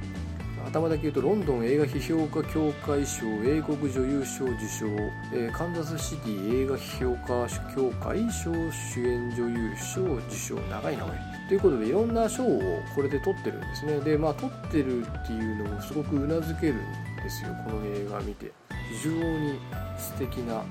[0.67, 4.87] 頭だけ言うとロンドン映画批評家協会賞英国女優賞受賞、
[5.35, 10.55] えー、カンザスシティ映画批評家協会賞主演女優賞受賞。
[10.57, 11.11] 長いなおい
[11.49, 12.61] ということでいろんな賞を
[12.95, 14.01] これで取ってるんですね。
[14.01, 16.77] でまあ取ってるっていうのもすごくうなずけるん
[17.23, 18.53] ですよこの映画見て。
[18.91, 19.59] 非常に
[19.97, 20.63] 素敵な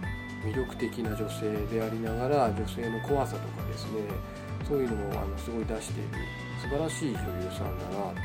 [0.46, 4.02] 魅力的な女性でありながら女性の怖さとかですね。
[4.68, 6.10] そういうのもあのすごい出している
[6.62, 8.20] 素晴らしい女優さんだなって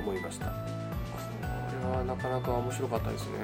[0.00, 0.81] 思いました。
[1.88, 3.38] はなかなか面白かったですね。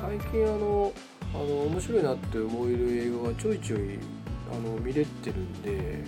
[0.00, 0.92] 最近あの
[1.34, 3.98] あの面白いなって思える映画がちょいちょい
[4.52, 6.04] あの見れてるんで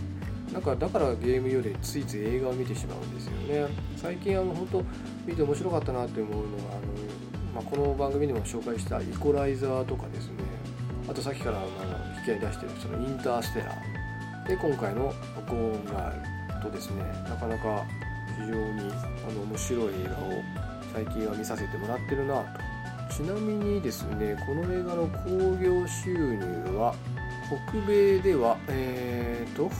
[0.52, 3.32] なんかだからゲームよりついつい映画を見てしまうんですよ
[3.66, 3.74] ね。
[3.96, 4.84] 最近あの本当
[5.26, 6.74] 見て面白かったなって思うのは
[7.54, 10.34] あの、まあ、この番組でも紹介したイコライザーとかですね。
[11.08, 11.66] あとさっきからあの
[12.18, 14.48] 引き合い出してるそのインターステラー。
[14.48, 15.12] で今回の
[15.48, 17.84] ゴーンガールとですねなかなか
[18.38, 18.92] 非常に
[19.28, 20.65] あの面白い映画を
[20.96, 23.14] 最近は見させてもらってるなと。
[23.14, 26.44] ちなみにですねこの映画の興行収入
[26.74, 26.94] は
[27.70, 29.72] 北米ではえっ、ー、とやっ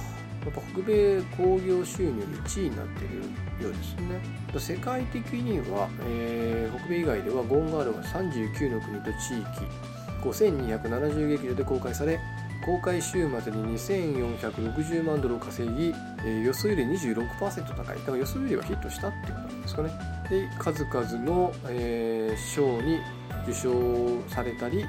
[0.53, 3.17] ぱ北米興行収入1位になっている
[3.65, 4.21] ようですね。
[4.59, 9.47] 世界的には、えー、北米以外ではゴンガールは39の国と地域
[10.23, 12.21] 5270劇場で公開され
[12.65, 15.95] 公開週末に2460万ドルを稼ぎ、
[16.25, 17.97] えー、予想より26%高い。
[17.97, 19.91] だから予想よりはヒットしたってことなんですかね。
[20.29, 22.99] で数々の、えー、賞に
[23.45, 24.85] 受賞されたり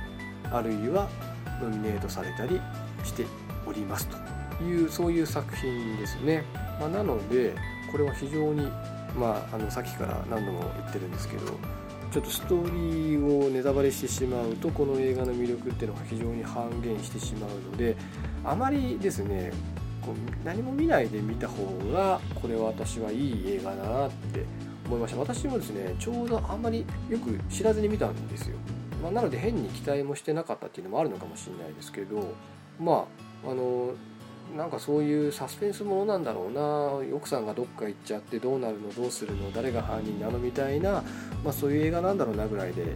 [0.52, 1.08] あるいは
[1.62, 2.60] ノミネートされたり
[3.04, 3.26] して
[3.66, 4.38] おりますと。
[4.64, 6.44] いうそういう作品ですね、
[6.80, 7.56] まあ、なので
[7.92, 8.68] これは非常に
[9.16, 11.46] まああのさっきから何度も言ってるんですけど
[12.12, 17.96] ちょっとストーリーをネタバレしてしまうとこの映画の魅力っていうのが非常に半減してしまうので
[18.44, 19.52] あまりですね
[20.02, 24.46] こう何も見ないで見た方がこれは私はいい映画だなって
[24.86, 25.20] 思いました。
[25.20, 28.56] 私もですねちょうどあんまりよく知らずに見たんですよ、
[29.04, 32.34] まあ、なので変に期待もしてなかったっていうのもあるのかもしれないですけど
[32.80, 33.06] ま
[33.46, 33.94] ああの
[34.56, 41.04] なんかそういうサスペンスものなんだろうな奥さんがどっか行っちゃってどうなるのどうするの誰が犯人なのみたいな、
[41.44, 42.96] まあ、そういう映画なんだろうなぐらいで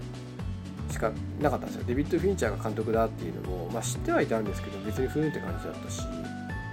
[0.89, 6.01] しかなかったんですよデビッド・フィンチャーが監督だっていうのも、まあ、知ってはいたんですけど別にふーんって感じだったし、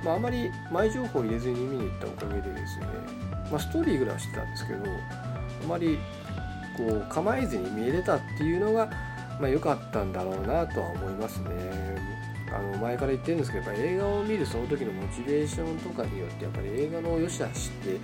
[0.05, 2.87] まあ、あまり前情報を入れずに見に行ったおかげでですね、
[3.51, 5.99] まあ、ストーリーぐらいは知ってたんですけどあまり
[6.77, 8.91] こう構えずに見えれたっていうのが
[9.41, 11.49] まあ、良かったんだろうなとは思いますね。
[12.53, 17.99] あの前から言ってるんですけどやっぱ映画を見るその時のモチベーションとかによってやっぱり映画の良し悪しって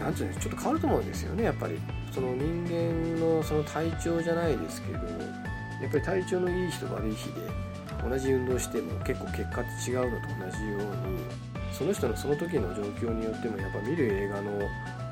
[0.00, 1.78] 何て言うんですちょっと変わると思うんですよねやっぱり
[2.12, 5.04] その人間のその体調じゃないですけどや
[5.88, 7.40] っぱり体調のいい日と悪い日で
[8.08, 14.52] 同じ運動しても結構結果って違うのと同じようにその人のその時の状況によってもやっぱ見る映画の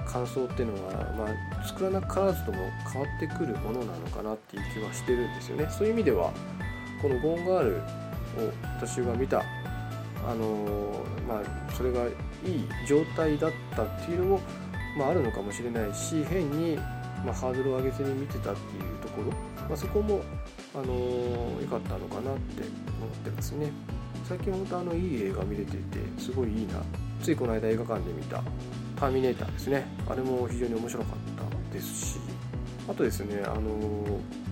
[0.06, 5.66] 感想っていうのは、まあ、作らなくからずとも変わってくるものなのかなっていう気はしてるんですよね。
[5.70, 6.32] そういう意味では
[7.02, 7.82] このゴンガール
[8.78, 9.42] 私が見た
[10.26, 14.40] あのまあそれがいい状態だったっていうのも、
[14.98, 16.76] まあ、あるのかもしれないし変に、
[17.24, 19.30] まあ、ハードルを上げずに見てたっていうところ、
[19.68, 20.22] まあ、そこも
[20.74, 22.62] あの良かったのかなって
[23.00, 23.70] 思ってますね。
[24.28, 26.80] 最近本当あのいい映画見れていてすごいいいな。
[27.22, 28.42] ついこの間映画館で見た
[28.96, 29.86] 「ターミネーター」ですね。
[30.08, 32.18] あれも非常に面白かったですし
[32.88, 33.60] あとですねあの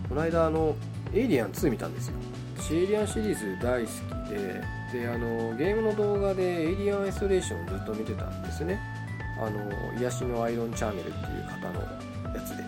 [0.08, 0.74] この間あの
[1.12, 2.14] 「エイリアン2」見たんですよ。
[2.62, 8.78] 私エリアンシリーズ大好きでであのゲームの動画でエイリアンアイソレーションをずっと見てたんですね。
[9.36, 11.80] あの癒しのアイロンチャンネルっていう方の
[12.32, 12.62] やつで。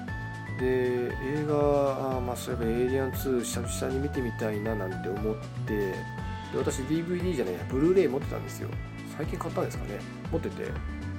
[0.58, 5.36] で映画あまあそういえばエイリアン2久々に見てみたいななんて思っ
[5.66, 5.94] てで
[6.56, 8.68] 私 DVD じゃないブルーレイ持ってたんですよ。
[9.16, 10.00] 最近買ったんですかね。
[10.32, 10.72] 持ってて。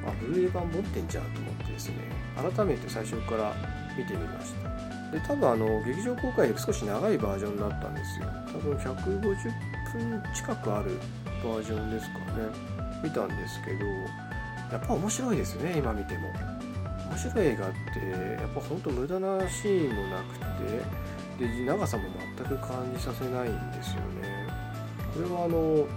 [0.06, 1.96] あブルーレイ版持ってんじゃんと思ってですね。
[2.36, 3.56] 改めて最初から
[3.98, 4.85] 見てみました。
[5.12, 8.26] で多分あの劇場公開より少し長いバージョンだったんですよ。
[8.48, 11.00] 多分150分近くある
[11.44, 12.26] バージョンですかね。
[13.04, 13.86] 見たんですけど
[14.72, 16.30] やっぱ面白いですね今見ても。
[17.08, 20.40] 面白い映画ってやっぱほんと無駄なシーンもなく
[21.40, 22.04] てで長さも
[22.36, 24.48] 全く感じさせないんですよね。
[25.14, 25.88] これはあの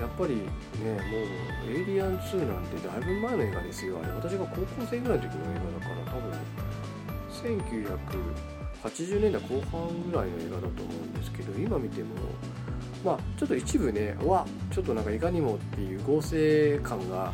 [0.00, 0.42] やっぱりね
[0.90, 3.98] もう「エイリアン2」なんてだいぶ前の映画ですよ。
[4.02, 6.29] あれ私が高校生ぐらいの時の映画だから多分
[7.42, 12.14] 1980年代後半ぐらいの映画だと思うんですけど今見ても
[13.04, 17.32] まあちょっと一部ねわちょっとなんかいかにもっていう合成感が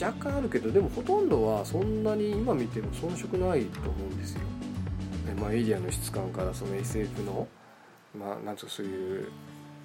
[0.00, 4.40] 若干あるけどでもほとんどはそんなに今見ても遜色ないと思うんですよ。
[5.40, 7.48] まあ、エイリアンの質感からその SF の
[8.16, 9.28] まあなんつうかそういう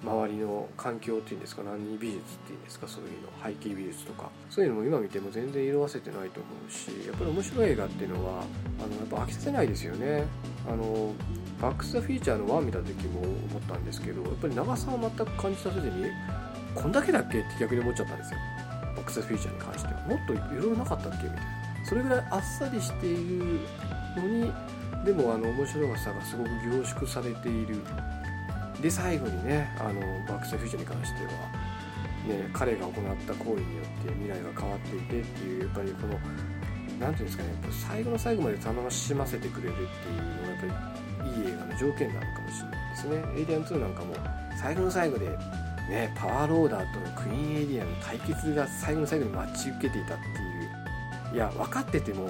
[0.02, 4.30] 周りの環境っていうんですか何美術っていうんですかそういうの背景美術とか。
[4.48, 8.42] そういうのも今見ても全然色あせてないと思うしやっぱり面白い映画っていうのは
[8.82, 10.24] あのやっぱ飽きさせないですよね。
[10.68, 11.12] あの
[11.60, 16.04] バックス・ザ・フィーチャーの1見た時も思ったんですけどやっぱり長さは全く感じさせずに
[16.74, 18.38] こんだけだっけって逆に思っちゃったんですよ。
[18.96, 20.00] バックス・ザ・フィーチャーに関しては。
[20.06, 21.42] もっといろいろなかったっけみたいな。
[21.84, 23.60] それぐらいあっさりしている
[24.16, 24.52] のに
[25.04, 27.82] でもあの面白さがすごく凝縮されている。
[28.80, 31.30] で最後にねあのバック・ス・フューチャーに関しては、
[32.28, 32.92] ね、彼が行っ
[33.26, 36.18] た行為によって未来が変わっていてっていうやっぱりこの
[37.00, 43.24] 何ていうんですかねやっぱ最後の最後まで楽しませてくれるっていうのがやっぱりいい映画の条件なのかもしれないですね。
[43.36, 44.14] エイリアン2なんかも
[44.60, 45.28] 最後の最後で
[45.88, 52.28] ね、パワーローダーとのクイーンエイリアンの対決が最後の最後に待ち受けていたっていういや分かってても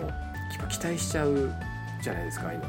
[0.71, 1.53] 期待しちゃう
[2.01, 2.63] じゃないですか今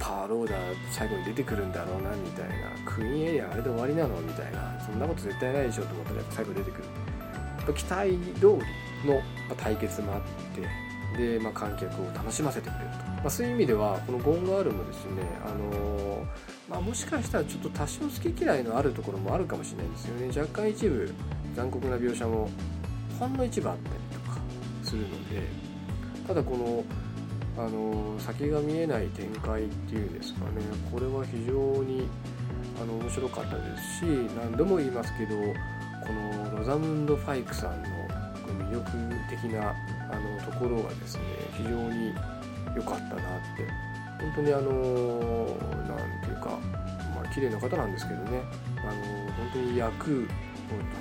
[0.00, 0.58] パーローダー
[0.90, 2.54] 最後に出てくるんだろうなみたいな。
[2.84, 4.20] クイーンエリアあれで終わりなの？
[4.22, 4.80] みたいな。
[4.80, 6.84] そんなこと絶対ないでしょと思ったらやっぱ最後出てくる。
[6.84, 8.58] やっぱ期待通
[9.04, 9.22] りの
[9.56, 10.20] 対決もあっ
[10.56, 10.90] て。
[11.18, 16.24] で、まあ、観客を楽しませてくれると、まあ、そういう意味ではこのゴンガールもですね、あの、
[16.68, 20.28] まあ、もしかしたらちょっと多少好き嫌いのあるところもあるかもしれないですよね。
[20.28, 21.12] 若干一部
[21.56, 22.48] 残酷な描写も
[23.18, 24.38] ほんの一部あったりとか
[24.84, 25.70] するので。
[26.28, 26.84] ただこの
[27.66, 30.62] あの先が見えない展開っていうんですかね。
[30.90, 31.52] これは非常
[31.84, 32.08] に
[32.80, 34.02] あの面白かったですし
[34.34, 37.88] 何度も言いますけどこのロザムンド・ファイクさんの
[38.66, 38.84] 魅力
[39.28, 39.70] 的な
[40.10, 41.22] あのところがですね
[41.56, 42.14] 非常に
[42.74, 43.18] 良かったなっ
[43.56, 43.90] て。
[44.20, 45.46] 本当にあの
[45.88, 46.58] 何ていうか
[47.14, 48.42] まあ綺麗な方なんですけどね。
[48.76, 48.92] あの
[49.32, 50.26] 本当に役を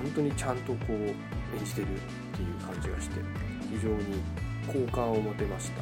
[0.02, 1.16] 本当にちゃんとこう演
[1.66, 2.00] じてるっ
[2.36, 3.20] ていう感じがして
[3.70, 4.22] 非常に
[4.88, 5.82] 好感を持てました。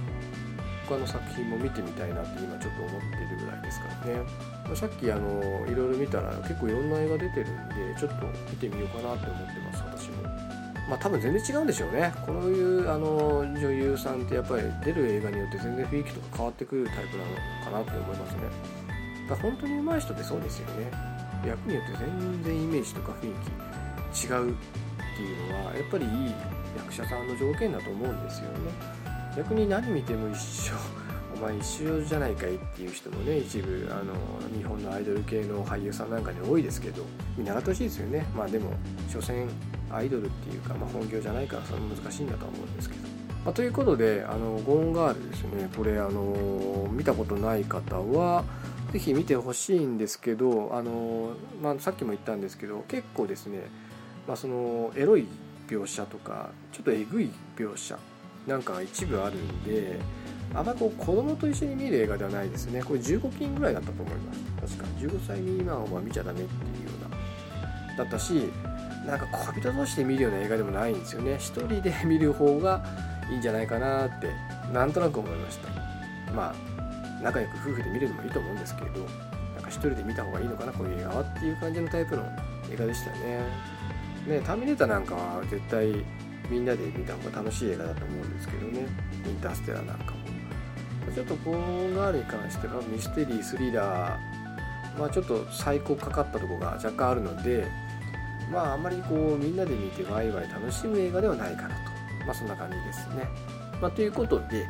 [0.87, 4.21] 他の作品も見てみたいなって今ちょっと思ってるぐらいですからね、
[4.65, 10.23] まあ、さっきあのいろいろ見たら結構いろんな映画出てるんでちょっと見てみようかなって思ってます私も。
[10.89, 12.13] まあ多分全然違うんでしょうね。
[12.25, 18.41] こういうあの女優さんってやっぱり出る映画によって全然雰囲気とか変わってくるタイプなのかなって思いますね。
[19.29, 20.91] だ本当に上手い人ってそうですよね。
[21.45, 23.33] 役によって全然イメージとか雰囲
[24.15, 24.53] 気違うっ
[25.17, 26.33] ていうのはやっぱりいい
[26.77, 29.06] 役者さんの条件だと思うんですよね。
[29.37, 30.73] 逆に何見ても一緒
[31.35, 34.13] お前一緒じゃないかいっていう人もね一部あの
[34.57, 37.03] 日本のアイドル系の俳優さんなんかに多いですけど
[37.37, 38.25] 見習ってほしいですよね。
[38.35, 38.71] まあでも
[39.07, 39.47] 所詮
[39.91, 43.01] アイドルっていうか、まあ、本業じゃないからそれ難しいんだとは思うんですけど、
[43.45, 45.69] まあ、ということであのゴーンガールですね。
[45.77, 48.43] これあの見たことない方は
[48.91, 53.67] 是非見てほしいんですけどあの、まあ、さっきも言ったんですけど結構ですね、
[54.27, 55.27] まあ、そのエロい
[55.67, 57.99] 描写とかちょっとえぐい描写
[58.47, 59.99] なんか一部あるんで
[60.55, 62.81] あんまりこう子供と一緒に見る映画ではないですね。
[62.81, 64.33] これ15金ぐらいだったと思いま
[64.67, 64.77] す。
[64.77, 64.97] 確か。
[64.99, 67.97] 15歳未満は見ちゃダメっていうような。
[67.97, 68.51] だったし
[69.05, 71.35] なんか恋人同士で見るような映画でもないんですよね。
[71.37, 72.83] 一人で見る方が
[73.29, 74.31] いいんじゃないかなって
[74.73, 75.67] なんとなく思いました。
[76.33, 76.77] まあ
[77.21, 82.23] 仲良く夫婦で見るのもいいと思うんですけどなんか一人で見た方がいいのかなこういう映画はっていう感じのタイプの
[82.71, 83.41] 映画でしたね。
[84.27, 86.05] ねターミネーターなんかは絶対
[86.49, 88.87] みんなで見た方が楽しい映画だと思うんですけどね。
[89.25, 90.27] インターステラーなんかも。
[91.13, 91.57] ちょっとこの
[91.95, 97.65] ガーに関してはミステリースリラーまあちょっと最高かかったとこが若干あるので
[98.51, 101.75] まああんまりこうみんなで見てワイワイ楽しむ映画ではないかなと。
[102.25, 103.27] まあそんな感じですね、
[103.81, 104.67] まあ、ということで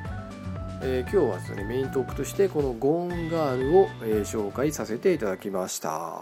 [0.79, 6.21] えー、今日はですねメイントークとしてこのゴーンガールを、え、紹介させていただきました。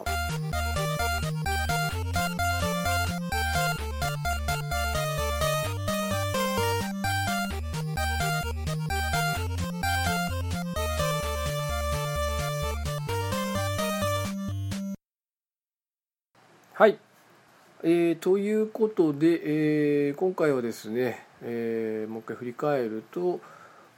[17.84, 23.42] えー、ということで、えー、今回はですね、えー、もう一回振り返ると、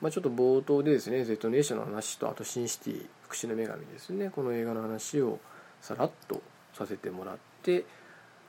[0.02, 5.40] まあ、ちょっと冒頭でですね Z ネーションの話とあとシンシティ福祉の女神ですねこの映画の話を
[5.80, 6.42] さらっと
[6.74, 7.86] させてもらって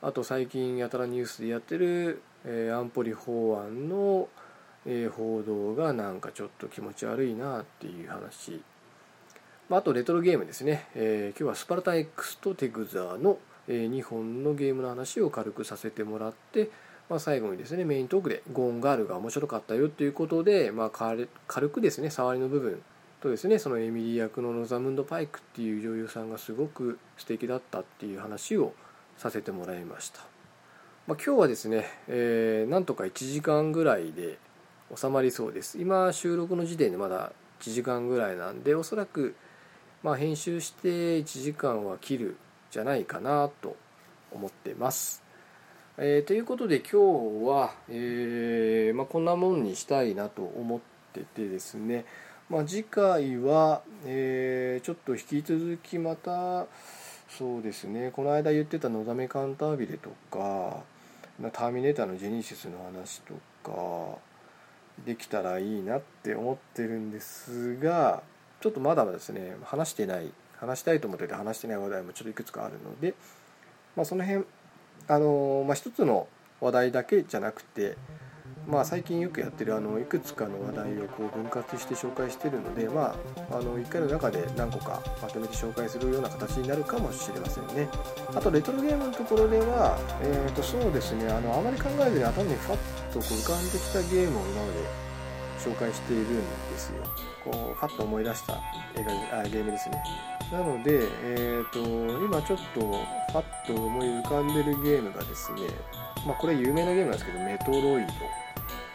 [0.01, 4.29] あと最近やたらニュースでやってる、えー、安保理法案の、
[4.87, 8.63] えー、報道がなんかちょっと気持ち悪いなっていう話、
[9.69, 13.39] まあ、あとレトロゲームですね、えー、今日はスパルタン X とテグザーの
[13.73, 16.71] 2本のゲームの話を軽くさせてもらって、
[17.09, 21.29] まあ、最後にですねメイントークでゴーンガールが面白かったよということで、まあ、軽
[21.71, 22.83] くですね触りの部分
[23.21, 28.73] とですねそのエミリー役のロザムンド・パイクっていう女優さんがすごく素敵だったっていう話を
[29.17, 30.21] させてもらいました、
[31.07, 34.39] まあ、今日はですね、えー、なんとか1時間ぐらいで
[34.97, 35.79] 収まりそうです。
[35.79, 39.35] 今収録の時点でまだ1時間ぐらいなんでおそらく
[40.03, 42.37] まあ編集して1時間は切る
[42.71, 43.77] じゃないかなと
[44.33, 45.23] 思ってます。
[45.97, 46.97] えー、ということで今日
[47.49, 50.81] は、えー、まあ、こんなもんにしたいなと思っ
[51.13, 52.05] ててですね、
[52.49, 56.67] まあ、次回は、えー、ちょっと引き続きまた
[57.29, 60.83] そうですねこの間言ってた「のだめカンタービレ」とか
[61.53, 64.19] 「ターミネーター」のジェニシスの話とか
[65.05, 68.23] できたらいいなって思ってるんですが
[68.61, 73.15] ちょっとまだですね話してない話したいと思ってて話してない話題もちょっといくつかあるので、
[73.97, 74.45] まあ、その辺
[75.07, 76.29] あのまあ、一つの
[76.61, 77.97] 話題だけじゃなくて、
[78.67, 83.17] まあ、最近よくやってるあのいくつかの話題をこう分割して紹介してるので、ま
[83.51, 87.89] あ、あの1回の中で何個かまとめて紹介するような形になるかもしれませんね。
[88.35, 92.77] あとレトロゲームのところでは、えー、とそうですねあのあまり考えずに頭にファッ
[93.13, 95.09] とこう浮かんできたゲームを今まで
[95.59, 96.43] 紹介しているんで
[96.77, 97.05] すよ。
[97.45, 98.55] こうファッと思い出した
[98.97, 100.38] 映画あゲームですね。
[100.53, 101.79] なので、えーと、
[102.25, 102.81] 今ちょっと
[103.33, 105.61] パッと思い浮かんでるゲームがですね、
[106.27, 108.13] まあ、これ有名なゲームなんですけどメトロイド。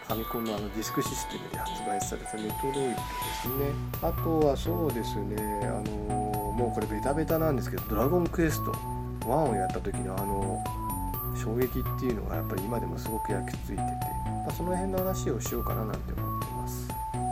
[0.03, 2.95] ファミコンのあのディスクシステムで発売されたメトロイドで
[3.41, 3.71] すね。
[4.01, 8.71] あとはそうですねあのもうこれベタベタなんですけどドラゴンクエスト
[9.21, 10.61] 1をやった時のあの
[11.35, 13.81] 衝撃っていうのがやっぱり今でもすごく焼き付いてて、
[14.45, 16.32] まあ、その辺の話をしようかななんて思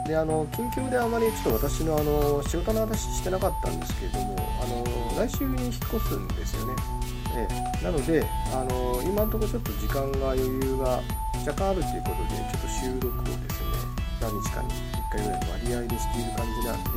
[0.05, 6.73] であの近況であまりちょっと私のあの仕事の話してなかったんですけれどもあの来週に引っ越すんですよね、
[7.81, 11.01] え、なのであの今のところちょっと時間が余裕が
[11.45, 13.91] 若干あるということでちょっと収録をですね
[14.21, 16.89] 何日かに1回ぐらいの割合でしている感じなんで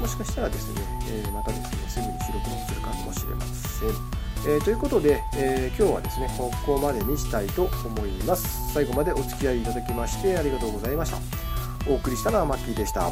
[0.00, 0.80] もしかしたらですね、
[1.10, 4.18] えー、またですねすぐに収録もするかもしれません。
[4.46, 8.72] えー、ということで、えー、今日はですねここまでにしたいと思います。
[8.72, 11.47] 最後までお付き合いいただきましてありがとうございました。
[11.88, 13.10] お送りしたのはマッキーでした。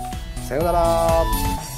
[0.49, 1.76] さようなら。